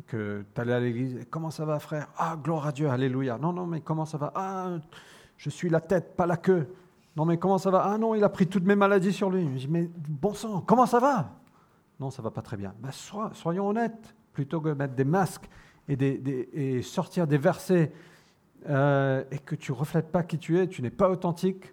[0.06, 2.08] que tu allais à l'église, comment ça va frère?
[2.18, 3.38] Ah, gloire à Dieu, alléluia.
[3.38, 4.32] Non, non, mais comment ça va?
[4.34, 4.78] Ah,
[5.36, 6.66] je suis la tête, pas la queue.
[7.16, 7.84] Non, mais comment ça va?
[7.84, 9.44] Ah non, il a pris toutes mes maladies sur lui.
[9.54, 11.30] Je dis, mais bon sang, comment ça va?
[11.98, 12.74] Non, ça va pas très bien.
[12.80, 12.90] Ben,
[13.32, 15.48] soyons honnêtes, plutôt que mettre des masques
[15.88, 17.92] et sortir des versets
[18.68, 21.72] euh, et que tu reflètes pas qui tu es, tu n'es pas authentique.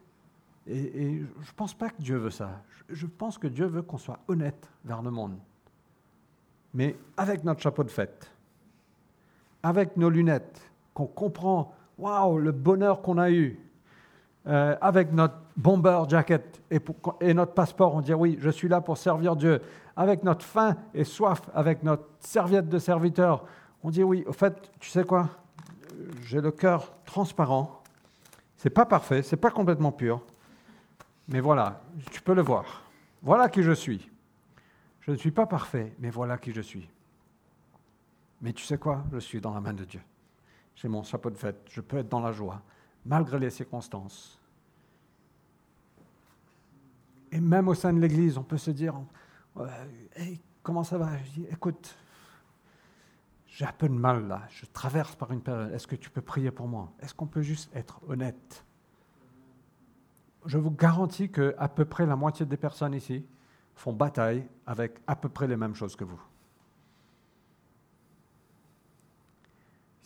[0.68, 2.62] Et, je ne pense pas que Dieu veut ça.
[2.88, 5.38] je pense que Dieu veut qu'on soit honnête vers le monde
[6.74, 8.32] mais avec notre chapeau de fête,
[9.62, 10.62] avec nos lunettes,
[10.94, 13.60] qu'on comprend, waouh, le bonheur qu'on a eu,
[14.46, 16.80] euh, avec notre bomber jacket et,
[17.22, 19.62] et, notre passeport, on dit oui, je suis là pour servir Dieu.
[19.96, 23.46] Avec notre faim et soif, avec notre serviette de serviteur,
[23.84, 25.30] on dit oui, au fait, tu sais quoi?
[26.24, 27.84] J'ai le cœur transparent.
[28.58, 30.22] C'est pas parfait, c'est pas complètement pur,
[31.28, 32.84] mais voilà, tu peux le voir.
[33.22, 34.10] Voilà qui je suis.
[35.02, 36.90] Je ne suis pas parfait, mais voilà qui je suis.
[38.42, 39.04] Mais tu sais quoi?
[39.12, 40.02] Je suis dans la main de Dieu.
[40.76, 42.62] J'ai mon chapeau de fête, je peux être dans la joie,
[43.06, 44.40] malgré les circonstances.
[47.32, 48.96] Et même au sein de l'Église, on peut se dire,
[50.62, 51.18] comment ça va?
[51.18, 51.96] Je dis, écoute,
[53.48, 56.22] j'ai un peu de mal là, je traverse par une période, est-ce que tu peux
[56.22, 56.92] prier pour moi?
[57.00, 58.66] Est-ce qu'on peut juste être honnête?
[60.46, 63.26] Je vous garantis que à peu près la moitié des personnes ici
[63.76, 66.20] font bataille avec à peu près les mêmes choses que vous.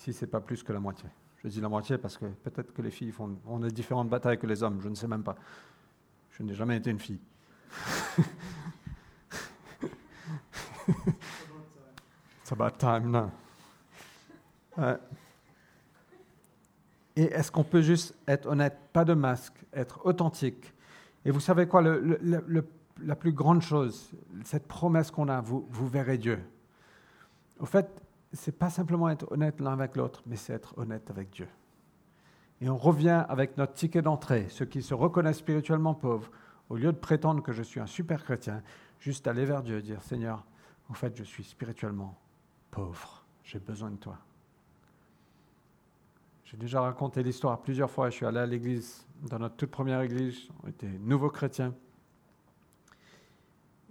[0.07, 1.09] Si ce n'est pas plus que la moitié.
[1.43, 4.39] Je dis la moitié parce que peut-être que les filles font, ont des différentes batailles
[4.39, 5.35] que les hommes, je ne sais même pas.
[6.31, 7.19] Je n'ai jamais été une fille.
[10.87, 13.31] It's about time now.
[17.17, 20.73] Et est-ce qu'on peut juste être honnête, pas de masque, être authentique?
[21.25, 24.09] Et vous savez quoi, la plus grande chose,
[24.45, 26.39] cette promesse qu'on a, vous, vous verrez Dieu.
[27.59, 31.29] Au fait, c'est pas simplement être honnête l'un avec l'autre, mais c'est être honnête avec
[31.29, 31.47] Dieu.
[32.61, 36.31] Et on revient avec notre ticket d'entrée, ceux qui se reconnaissent spirituellement pauvres,
[36.69, 38.61] au lieu de prétendre que je suis un super chrétien,
[38.99, 40.43] juste aller vers Dieu et dire Seigneur,
[40.89, 42.17] en fait, je suis spirituellement
[42.71, 44.17] pauvre, j'ai besoin de toi.
[46.45, 48.09] J'ai déjà raconté l'histoire plusieurs fois.
[48.09, 51.73] Je suis allé à l'église, dans notre toute première église, on était nouveaux chrétiens.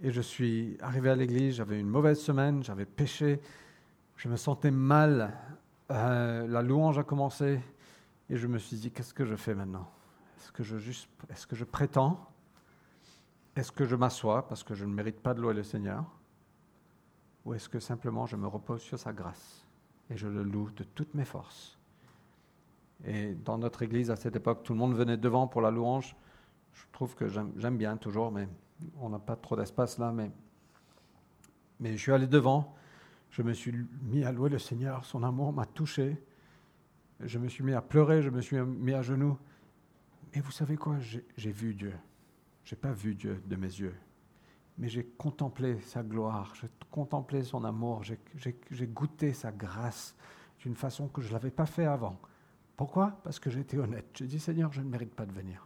[0.01, 3.39] Et je suis arrivé à l'église, j'avais une mauvaise semaine, j'avais péché,
[4.17, 5.33] je me sentais mal.
[5.89, 7.61] Euh, la louange a commencé
[8.29, 9.89] et je me suis dit, qu'est-ce que je fais maintenant?
[10.37, 12.29] Est-ce que je, juste, est-ce que je prétends?
[13.55, 16.03] Est-ce que je m'assois parce que je ne mérite pas de louer le Seigneur?
[17.45, 19.65] Ou est-ce que simplement je me repose sur sa grâce
[20.09, 21.79] et je le loue de toutes mes forces?
[23.05, 26.15] Et dans notre église, à cette époque, tout le monde venait devant pour la louange.
[26.73, 28.49] Je trouve que j'aime bien toujours, mais
[28.99, 30.31] on n'a pas trop d'espace là, mais,
[31.79, 32.75] mais je suis allé devant,
[33.29, 36.21] je me suis mis à louer le Seigneur, son amour m'a touché,
[37.19, 39.37] je me suis mis à pleurer, je me suis mis à genoux.
[40.33, 41.93] Mais vous savez quoi, j'ai vu Dieu.
[42.63, 43.95] Je n'ai pas vu Dieu de mes yeux,
[44.77, 50.15] mais j'ai contemplé sa gloire, j'ai contemplé son amour, j'ai goûté sa grâce
[50.59, 52.19] d'une façon que je ne l'avais pas fait avant.
[52.75, 53.19] Pourquoi?
[53.23, 54.05] Parce que j'étais honnête.
[54.13, 55.65] J'ai dit, Seigneur, je ne mérite pas de venir,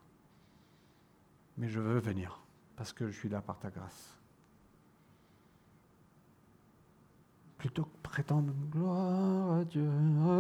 [1.58, 2.42] mais je veux venir
[2.76, 4.21] parce que je suis là par ta grâce.
[7.62, 9.88] Plutôt que prétendre gloire à Dieu,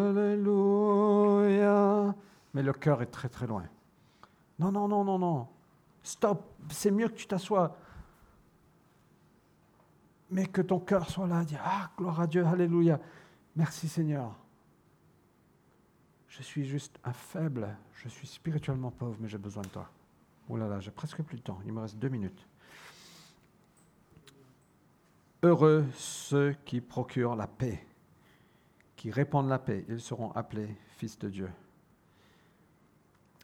[0.10, 1.06] Alléluia,
[2.56, 3.64] mais le cœur est très très loin.
[4.58, 5.48] Non, non, non, non, non.
[6.02, 7.78] Stop, c'est mieux que tu t'assoies.
[10.32, 13.00] Mais que ton cœur soit là, dire Ah, gloire à Dieu, Alléluia.
[13.56, 14.36] Merci Seigneur.
[16.28, 19.88] Je suis juste un faible, je suis spirituellement pauvre, mais j'ai besoin de toi.
[20.50, 22.48] Oh là là, j'ai presque plus de temps, il me reste deux minutes.
[25.44, 27.84] Heureux ceux qui procurent la paix,
[28.96, 31.50] qui répandent la paix, ils seront appelés fils de Dieu.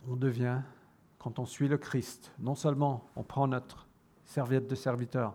[0.07, 0.61] On devient,
[1.17, 3.87] quand on suit le Christ, non seulement on prend notre
[4.25, 5.33] serviette de serviteur,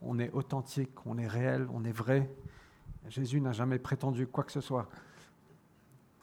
[0.00, 2.30] on est authentique, on est réel, on est vrai.
[3.08, 4.88] Jésus n'a jamais prétendu quoi que ce soit.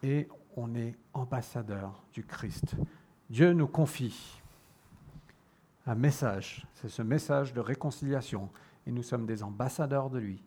[0.01, 2.75] Et on est ambassadeur du Christ.
[3.29, 4.41] Dieu nous confie
[5.85, 6.65] un message.
[6.75, 8.49] C'est ce message de réconciliation.
[8.85, 10.43] Et nous sommes des ambassadeurs de lui.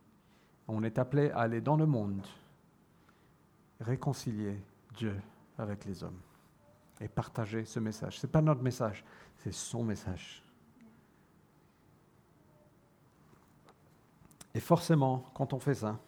[0.69, 2.27] On est appelé à aller dans le monde,
[3.81, 4.61] réconcilier
[4.97, 5.17] Dieu
[5.59, 6.21] avec les hommes
[7.01, 8.19] et partager ce message.
[8.19, 9.05] Ce n'est pas notre message,
[9.39, 10.43] c'est son message.
[14.55, 15.99] Et forcément, quand on fait ça,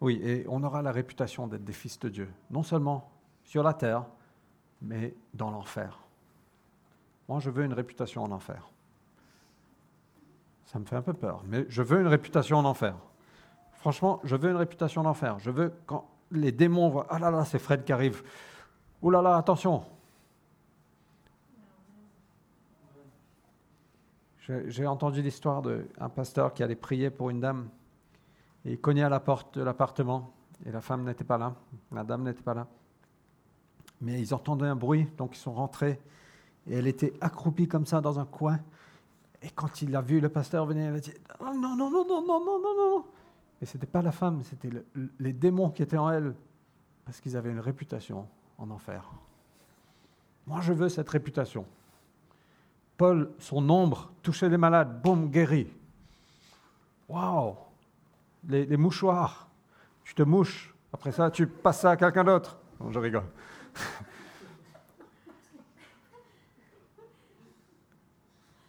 [0.00, 3.10] oui, et on aura la réputation d'être des fils de Dieu, non seulement
[3.44, 4.06] sur la terre,
[4.82, 6.00] mais dans l'enfer.
[7.28, 8.70] Moi, je veux une réputation en enfer.
[10.64, 12.96] Ça me fait un peu peur, mais je veux une réputation en enfer.
[13.74, 15.38] Franchement, je veux une réputation en enfer.
[15.38, 18.22] Je veux quand les démons voient Ah là là, c'est Fred qui arrive.
[19.02, 19.84] Oh là là, attention.
[24.66, 27.68] J'ai entendu l'histoire d'un pasteur qui allait prier pour une dame
[28.66, 30.34] et il cognait à la porte de l'appartement
[30.66, 31.54] et la femme n'était pas là,
[31.92, 32.66] la dame n'était pas là.
[34.02, 35.98] Mais ils entendaient un bruit, donc ils sont rentrés
[36.66, 38.60] et elle était accroupie comme ça dans un coin.
[39.44, 42.04] Et quand il a vu le pasteur venir, il a dit Non, non, non, non,
[42.04, 43.04] non, non, non, non, non.
[43.60, 44.70] Et ce n'était pas la femme, c'était
[45.20, 46.34] les démons qui étaient en elle,
[47.04, 48.26] parce qu'ils avaient une réputation
[48.58, 49.04] en enfer.
[50.46, 51.66] Moi, je veux cette réputation.
[52.96, 55.68] Paul, son ombre, touchait les malades, boum, guéri.
[57.08, 57.54] Waouh
[58.48, 59.48] les, mouchoirs,
[60.04, 62.56] tu te mouches, après ça, tu passes ça à quelqu'un d'autre.
[62.90, 63.24] Je rigole.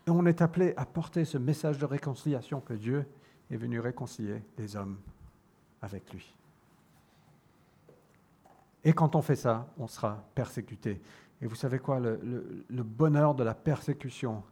[0.07, 3.05] Et on est appelé à porter ce message de réconciliation que Dieu
[3.49, 4.97] est venu réconcilier les hommes
[5.81, 6.35] avec lui.
[8.83, 11.01] Et quand on fait ça, on sera persécuté.
[11.41, 14.43] Et vous savez quoi, le, le bonheur de la persécution,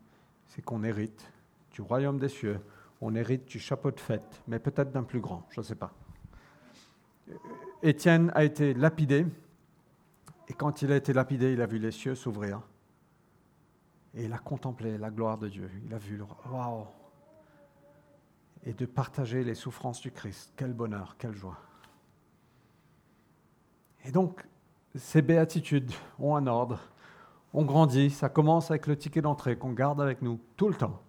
[0.47, 1.31] c'est qu'on hérite
[1.71, 2.59] du royaume des cieux,
[3.01, 5.93] on hérite du chapeau de fête, mais peut-être d'un plus grand, je ne sais pas.
[7.81, 9.25] Étienne a été lapidé,
[10.47, 12.61] et quand il a été lapidé, il a vu les cieux s'ouvrir,
[14.15, 15.69] et il a contemplé la gloire de Dieu.
[15.85, 16.85] Il a vu le waouh,
[18.65, 20.53] et de partager les souffrances du Christ.
[20.55, 21.57] Quel bonheur, quelle joie.
[24.05, 24.45] Et donc,
[24.95, 26.79] ces béatitudes ont un ordre,
[27.53, 31.01] on grandit, ça commence avec le ticket d'entrée qu'on garde avec nous tout le temps.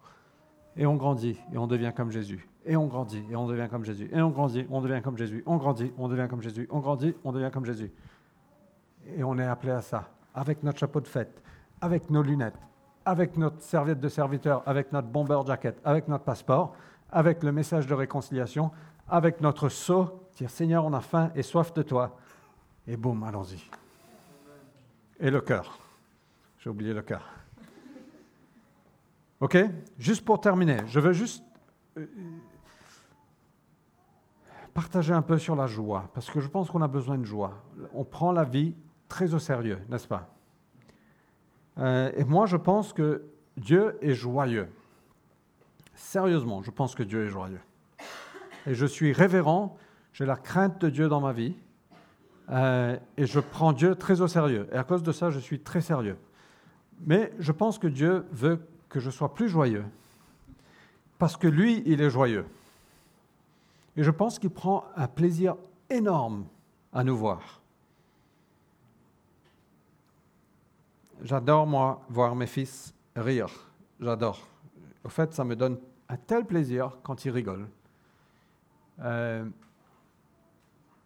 [0.77, 2.49] Et on grandit et on devient comme Jésus.
[2.67, 4.11] Et on grandit et on devient comme Jésus.
[4.13, 5.43] Et on grandit, on devient comme Jésus.
[5.47, 6.67] On grandit, on devient comme Jésus.
[6.71, 7.93] On grandit, on devient comme Jésus.
[9.17, 11.43] Et on est appelé à ça, avec notre chapeau de fête,
[11.81, 12.59] avec nos lunettes,
[13.05, 16.75] avec notre serviette de serviteur, avec notre bomber jacket, avec notre passeport,
[17.11, 18.71] avec le message de réconciliation,
[19.09, 22.17] avec notre sceau, dire Seigneur, on a faim et soif de toi.
[22.87, 23.63] Et boum, allons-y.
[25.21, 25.79] Et le cœur.
[26.59, 27.29] J'ai oublié le cœur.
[29.41, 29.59] OK?
[29.99, 31.45] Juste pour terminer, je veux juste
[31.99, 32.07] euh,
[34.73, 37.63] partager un peu sur la joie, parce que je pense qu'on a besoin de joie.
[37.93, 38.75] On prend la vie
[39.09, 40.34] très au sérieux, n'est-ce pas?
[41.79, 43.25] Euh, Et moi, je pense que
[43.57, 44.69] Dieu est joyeux.
[45.95, 47.61] Sérieusement, je pense que Dieu est joyeux.
[48.67, 49.77] Et je suis révérend,
[50.13, 51.55] j'ai la crainte de Dieu dans ma vie,
[52.51, 54.69] euh, et je prends Dieu très au sérieux.
[54.73, 56.17] Et à cause de ça, je suis très sérieux.
[57.07, 59.85] Mais je pense que Dieu veut que je sois plus joyeux,
[61.19, 62.47] parce que lui, il est joyeux.
[63.97, 65.57] Et je pense qu'il prend un plaisir
[65.91, 66.47] énorme
[66.93, 67.61] à nous voir.
[71.25, 73.49] J'adore, moi, voir mes fils rire.
[73.99, 74.47] J'adore.
[75.05, 75.79] Au fait, ça me donne
[76.11, 77.67] un tel plaisir quand ils rigolent.
[79.01, 79.49] Euh,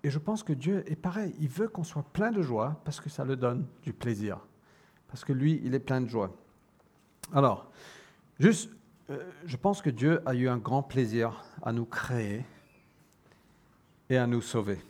[0.03, 1.37] et je pense que Dieu est pareil.
[1.39, 4.41] Il veut qu'on soit plein de joie parce que ça le donne du plaisir.
[5.07, 6.35] Parce que lui, il est plein de joie.
[7.33, 7.71] Alors,
[8.41, 8.71] juste,
[9.11, 12.45] euh, je pense que Dieu a eu un grand plaisir à nous créer
[14.11, 14.81] et à nous sauver.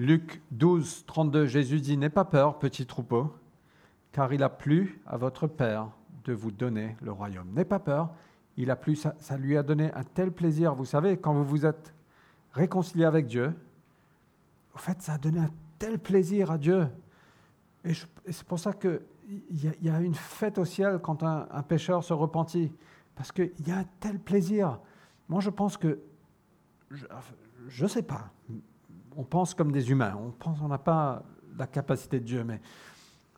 [0.00, 3.34] Luc 12, 32, Jésus dit, N'aie pas peur, petit troupeau,
[4.12, 5.90] car il a plu à votre Père
[6.24, 7.50] de vous donner le royaume.
[7.52, 8.14] N'aie pas peur,
[8.56, 10.74] il a plu, ça, lui a donné un tel plaisir.
[10.74, 11.92] Vous savez, quand vous vous êtes
[12.52, 13.52] réconcilié avec Dieu,
[14.74, 16.88] au fait, ça a donné un tel plaisir à Dieu.
[17.84, 17.92] Et,
[18.30, 19.02] c'est pour ça que
[19.50, 22.72] il y, a une fête au ciel quand un, un pécheur se repentit,
[23.14, 24.78] parce qu'il y a un tel plaisir.
[25.28, 26.00] Moi, je pense que,
[26.88, 28.30] je ne sais pas,
[29.16, 31.22] on pense comme des humains, on pense qu'on n'a pas
[31.58, 32.60] la capacité de Dieu, mais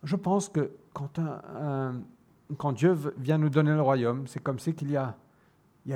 [0.02, 4.96] je pense que quand, Dieu vient nous donner le royaume, c'est comme si qu'il y
[4.96, 5.14] a,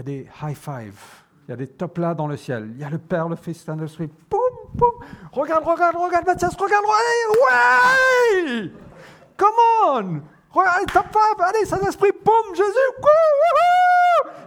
[0.03, 0.99] des high five,
[1.47, 3.37] il y a des top là dans le ciel, il y a le Père, le
[3.37, 4.41] Fils, Saint-Esprit, poum,
[4.77, 4.93] poum,
[5.33, 8.73] regarde, regarde, regarde Mathias, regarde, ouais, ouais.
[9.37, 9.55] Come
[9.85, 10.23] on.
[10.51, 12.13] Regarde, tape allez, Saint-Esprit,
[12.55, 12.93] Jésus,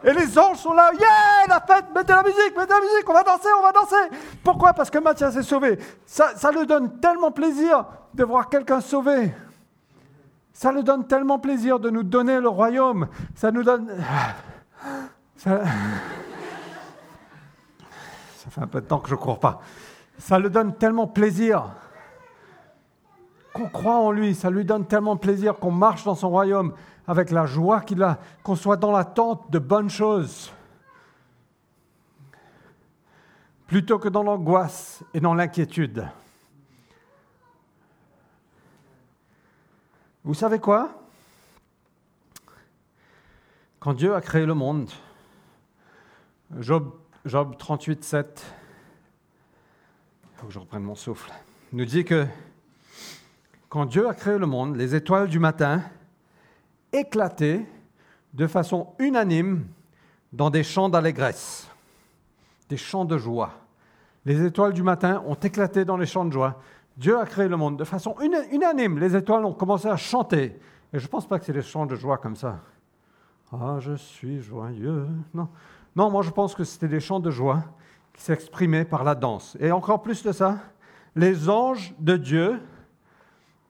[0.03, 3.13] Et les anges sont là, yeah, la fête, mettez la musique, mettez la musique, on
[3.13, 4.17] va danser, on va danser.
[4.43, 4.73] Pourquoi?
[4.73, 5.77] Parce que Mathias est sauvé.
[6.05, 9.33] Ça, ça lui donne tellement plaisir de voir quelqu'un sauvé.
[10.53, 13.07] Ça lui donne tellement plaisir de nous donner le royaume.
[13.35, 13.89] Ça nous donne...
[15.37, 15.61] Ça...
[18.37, 19.61] ça fait un peu de temps que je ne cours pas.
[20.17, 21.63] Ça lui donne tellement plaisir
[23.53, 26.73] qu'on croit en lui, ça lui donne tellement plaisir qu'on marche dans son royaume
[27.09, 30.53] avec la joie qu'il a, qu'on soit dans l'attente de bonnes choses,
[33.65, 36.07] plutôt que dans l'angoisse et dans l'inquiétude.
[40.23, 41.01] Vous savez quoi?
[43.79, 44.91] Quand Dieu a créé le monde,
[46.59, 46.93] Job,
[47.25, 48.55] Job 38, 7,
[50.21, 51.33] il faut que je reprenne mon souffle,
[51.73, 52.27] nous dit que
[53.67, 55.81] quand Dieu a créé le monde, les étoiles du matin
[56.93, 57.65] éclataient
[58.33, 59.65] de façon unanime
[60.31, 61.69] dans des chants d'allégresse,
[62.69, 63.51] des chants de joie.
[64.25, 66.61] Les étoiles du matin ont éclaté dans les chants de joie.
[66.97, 68.15] Dieu a créé le monde de façon
[68.51, 68.99] unanime.
[68.99, 70.59] Les étoiles ont commencé à chanter.
[70.93, 72.59] Et je ne pense pas que c'est des chants de joie comme ça.
[73.51, 75.07] Ah, je suis joyeux.
[75.33, 75.47] Non,
[75.95, 77.63] non moi je pense que c'était des chants de joie
[78.13, 79.57] qui s'exprimaient par la danse.
[79.59, 80.57] Et encore plus de ça,
[81.15, 82.59] les anges de Dieu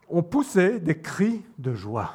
[0.09, 2.11] ont poussé des cris de joie.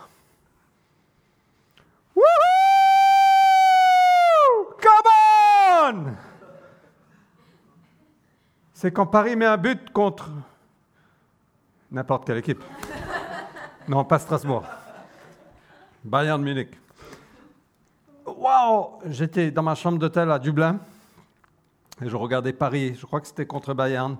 [8.72, 10.30] C'est quand Paris met un but contre
[11.91, 12.62] n'importe quelle équipe.
[13.89, 14.64] Non, pas Strasbourg.
[16.05, 16.70] Bayern Munich.
[18.26, 20.78] Waouh J'étais dans ma chambre d'hôtel à Dublin
[22.03, 22.95] et je regardais Paris.
[22.99, 24.16] Je crois que c'était contre Bayern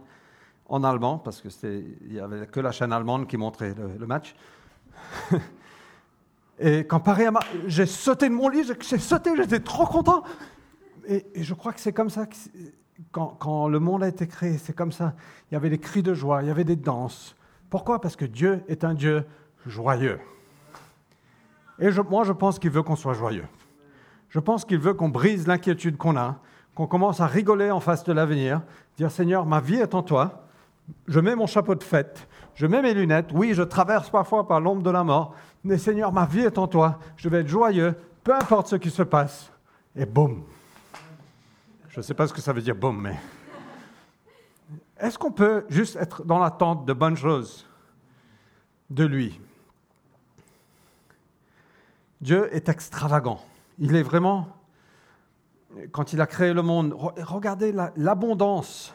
[0.69, 4.35] en allemand parce que il y avait que la chaîne allemande qui montrait le, match.
[6.59, 7.33] et quand Paris a
[7.67, 10.25] j'ai sauté de mon lit, j'ai sauté, j'étais trop content.
[11.07, 12.35] Et, je crois que c'est comme ça que
[13.13, 15.15] quand, quand, le monde a été créé, c'est comme ça.
[15.51, 17.37] Il y avait des cris de joie, il y avait des danses.
[17.71, 18.01] Pourquoi?
[18.01, 19.25] Parce que Dieu est un Dieu
[19.67, 20.21] joyeux.
[21.79, 23.47] Et moi, je pense qu'il veut qu'on soit joyeux.
[24.29, 26.39] Je pense qu'il veut qu'on brise l'inquiétude qu'on a,
[26.75, 28.63] qu'on commence à rigoler en face de l'avenir,
[28.97, 30.49] dire Seigneur, ma vie est en toi,
[31.07, 34.61] je mets mon chapeau de fête, je mets mes lunettes, oui, je traverse parfois par
[34.61, 37.95] l'ombre de la mort, mais Seigneur, ma vie est en toi, je vais être joyeux,
[38.23, 39.53] peu importe ce qui se passe,
[39.97, 40.45] et boum.
[41.95, 43.17] Je ne sais pas ce que ça veut dire boum, mais...
[44.99, 47.69] Est-ce qu'on peut juste être dans l'attente de bonnes choses
[48.91, 49.41] de lui?
[52.21, 53.41] Dieu est extravagant.
[53.79, 54.49] Il est vraiment,
[55.93, 58.93] quand il a créé le monde, regardez l'abondance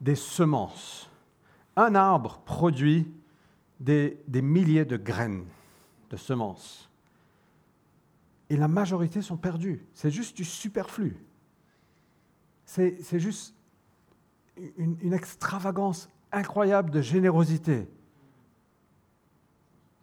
[0.00, 1.08] des semences.
[1.76, 3.08] Un arbre produit
[3.78, 5.46] des, milliers de graines,
[6.10, 6.90] de semences.
[8.48, 9.86] Et la majorité sont perdues.
[9.94, 11.16] C'est juste du superflu.
[12.70, 13.52] C'est juste
[14.78, 17.88] une, extravagance incroyable de générosité.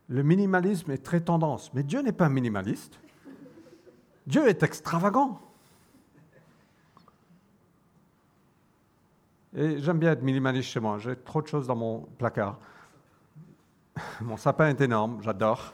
[0.09, 2.99] Le minimalisme est très tendance, mais Dieu n'est pas minimaliste.
[4.25, 5.39] Dieu est extravagant.
[9.55, 10.99] Et j'aime bien être minimaliste chez moi.
[10.99, 12.59] J'ai trop de choses dans mon placard.
[14.19, 15.73] Mon sapin est énorme, j'adore.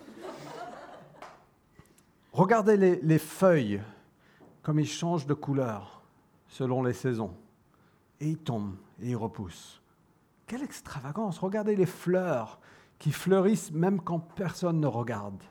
[2.34, 3.82] Regardez les, feuilles,
[4.62, 6.03] comme ils changent de couleur
[6.54, 7.34] selon les saisons.
[8.20, 9.82] Et ils tombent et ils repoussent.
[10.46, 12.60] Quelle extravagance Regardez les fleurs
[13.00, 15.42] qui fleurissent même quand personne ne regarde.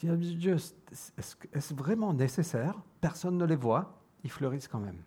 [0.00, 2.74] Dieu, est-ce vraiment nécessaire?
[3.00, 5.02] Personne ne les voit, ils fleurissent quand même.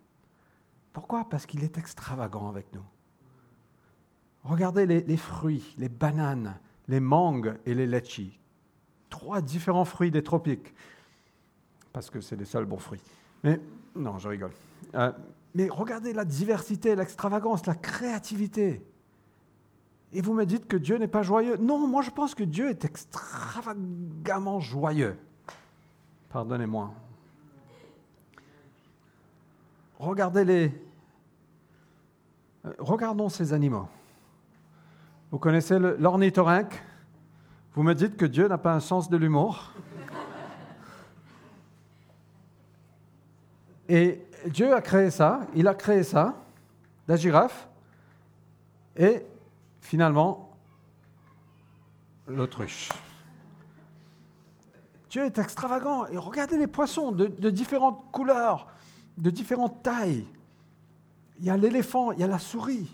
[0.94, 1.28] Pourquoi?
[1.28, 2.84] Parce qu'il est extravagant avec nous.
[4.42, 6.58] Regardez les, fruits, les bananes,
[6.88, 8.40] les mangues et les litchis.
[9.10, 10.74] Trois différents fruits des tropiques.
[11.92, 13.02] Parce que c'est les seuls bons fruits.
[13.44, 13.60] Mais
[13.94, 14.52] non, je rigole.
[14.94, 15.12] Euh,
[15.54, 18.82] mais regardez la diversité, l'extravagance, la créativité.
[20.12, 21.56] Et vous me dites que Dieu n'est pas joyeux.
[21.58, 25.16] Non, moi je pense que Dieu est extravagamment joyeux.
[26.30, 26.92] Pardonnez-moi.
[29.98, 30.72] Regardez-les.
[32.64, 33.88] Euh, regardons ces animaux.
[35.30, 36.82] Vous connaissez l'ornithorynque?
[37.74, 39.72] Vous me dites que Dieu n'a pas un sens de l'humour
[43.88, 46.34] Et Dieu a créé ça, il a créé ça,
[47.06, 47.68] la girafe,
[48.96, 49.24] et
[49.80, 50.50] finalement
[52.26, 52.90] l'autruche.
[55.10, 56.06] Dieu est extravagant.
[56.06, 58.68] Et regardez les poissons de, différentes couleurs,
[59.16, 60.26] de différentes tailles.
[61.38, 62.90] Il y a l'éléphant, il y a la souris.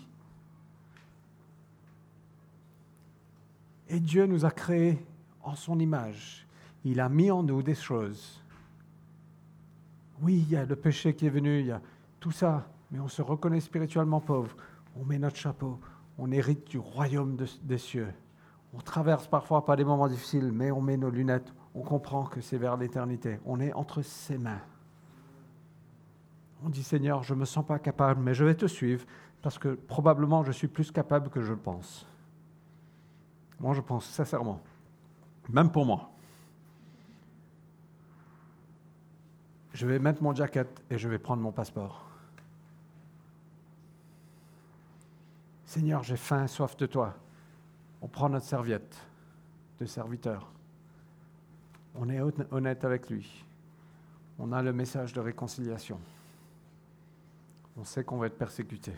[3.89, 5.03] Et Dieu nous a créés
[5.43, 6.47] en son image.
[6.83, 8.41] Il a mis en nous des choses.
[10.21, 11.81] Oui, il y a le péché qui est venu, il y a
[12.19, 14.55] tout ça, mais on se reconnaît spirituellement pauvre.
[14.95, 15.79] On met notre chapeau,
[16.17, 18.13] on hérite du royaume des cieux.
[18.73, 22.41] On traverse parfois par des moments difficiles, mais on met nos lunettes, on comprend que
[22.41, 23.39] c'est vers l'éternité.
[23.45, 24.61] On est entre ses mains.
[26.63, 29.05] On dit Seigneur, je ne me sens pas capable, mais je vais te suivre
[29.41, 32.07] parce que probablement je suis plus capable que je le pense.
[33.59, 34.61] Moi, je pense sincèrement,
[35.49, 36.09] même pour moi.
[39.75, 42.09] Je vais mettre mon jacket et je vais prendre mon passeport.
[45.65, 47.13] Seigneur, j'ai faim, soif de toi.
[48.01, 48.97] On prend notre serviette
[49.77, 50.49] de serviteur.
[51.93, 52.21] On est
[52.51, 53.43] honnête avec lui.
[54.39, 55.99] On a le message de réconciliation.
[57.75, 58.93] On sait qu'on va être persécuté.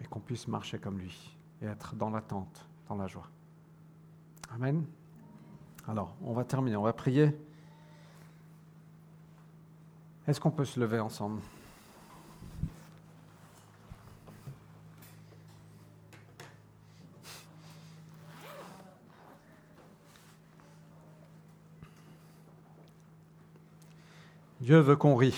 [0.00, 3.30] Mais qu'on puisse marcher comme lui et être dans l'attente, dans la joie.
[4.50, 4.84] Amen.
[5.88, 7.34] Alors, on va terminer, on va prier.
[10.26, 11.40] Est-ce qu'on peut se lever ensemble?
[24.60, 25.34] Dieu veut qu'on rit.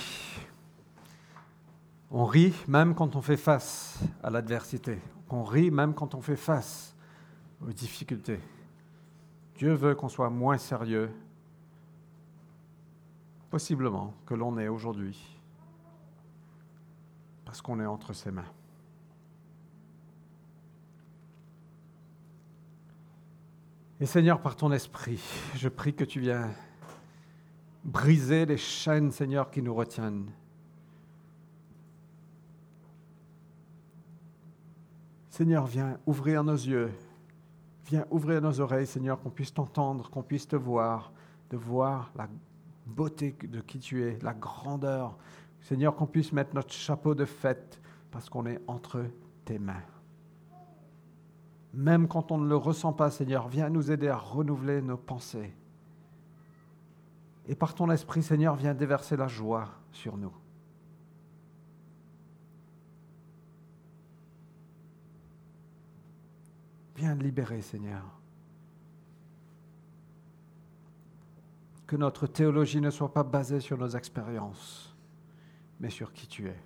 [2.10, 4.98] On rit même quand on fait face à l'adversité.
[5.28, 6.92] qu'on rit même quand on fait face
[7.64, 8.40] aux difficultés.
[9.60, 11.10] Dieu veut qu'on soit moins sérieux,
[13.50, 15.38] possiblement, que l'on est aujourd'hui,
[17.44, 18.50] parce qu'on est entre ses mains.
[24.00, 25.22] Et Seigneur, par ton esprit,
[25.54, 26.48] je prie que tu viens
[27.84, 30.30] briser les chaînes, Seigneur, qui nous retiennent.
[35.28, 36.90] Seigneur, viens ouvrir nos yeux,
[37.90, 41.12] viens ouvrir nos oreilles, Seigneur, qu'on puisse t'entendre, qu'on puisse te voir,
[41.50, 42.28] de voir la
[42.86, 45.16] beauté de qui tu es, la grandeur.
[45.60, 47.80] Seigneur, qu'on puisse mettre notre chapeau de fête
[48.12, 49.04] parce qu'on est entre
[49.44, 49.82] tes mains.
[51.74, 55.52] Même quand on ne le ressent pas, Seigneur, viens nous aider à renouveler nos pensées.
[57.46, 60.32] Et par ton esprit, Seigneur, viens déverser la joie sur nous.
[67.00, 68.04] Viens libérer, Seigneur.
[71.86, 74.94] Que notre théologie ne soit pas basée sur nos expériences,
[75.80, 76.60] mais sur qui tu es.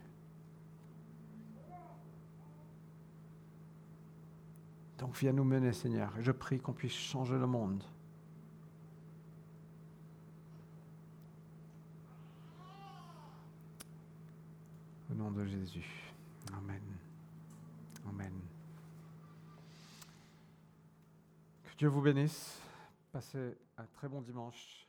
[4.98, 6.12] Donc viens nous mener, Seigneur.
[6.18, 7.84] Je prie qu'on puisse changer le monde.
[15.12, 16.12] Au nom de Jésus.
[16.52, 16.80] Amen.
[21.73, 22.62] Que Dieu vous bénisse.
[23.12, 24.88] Passez un très bon dimanche.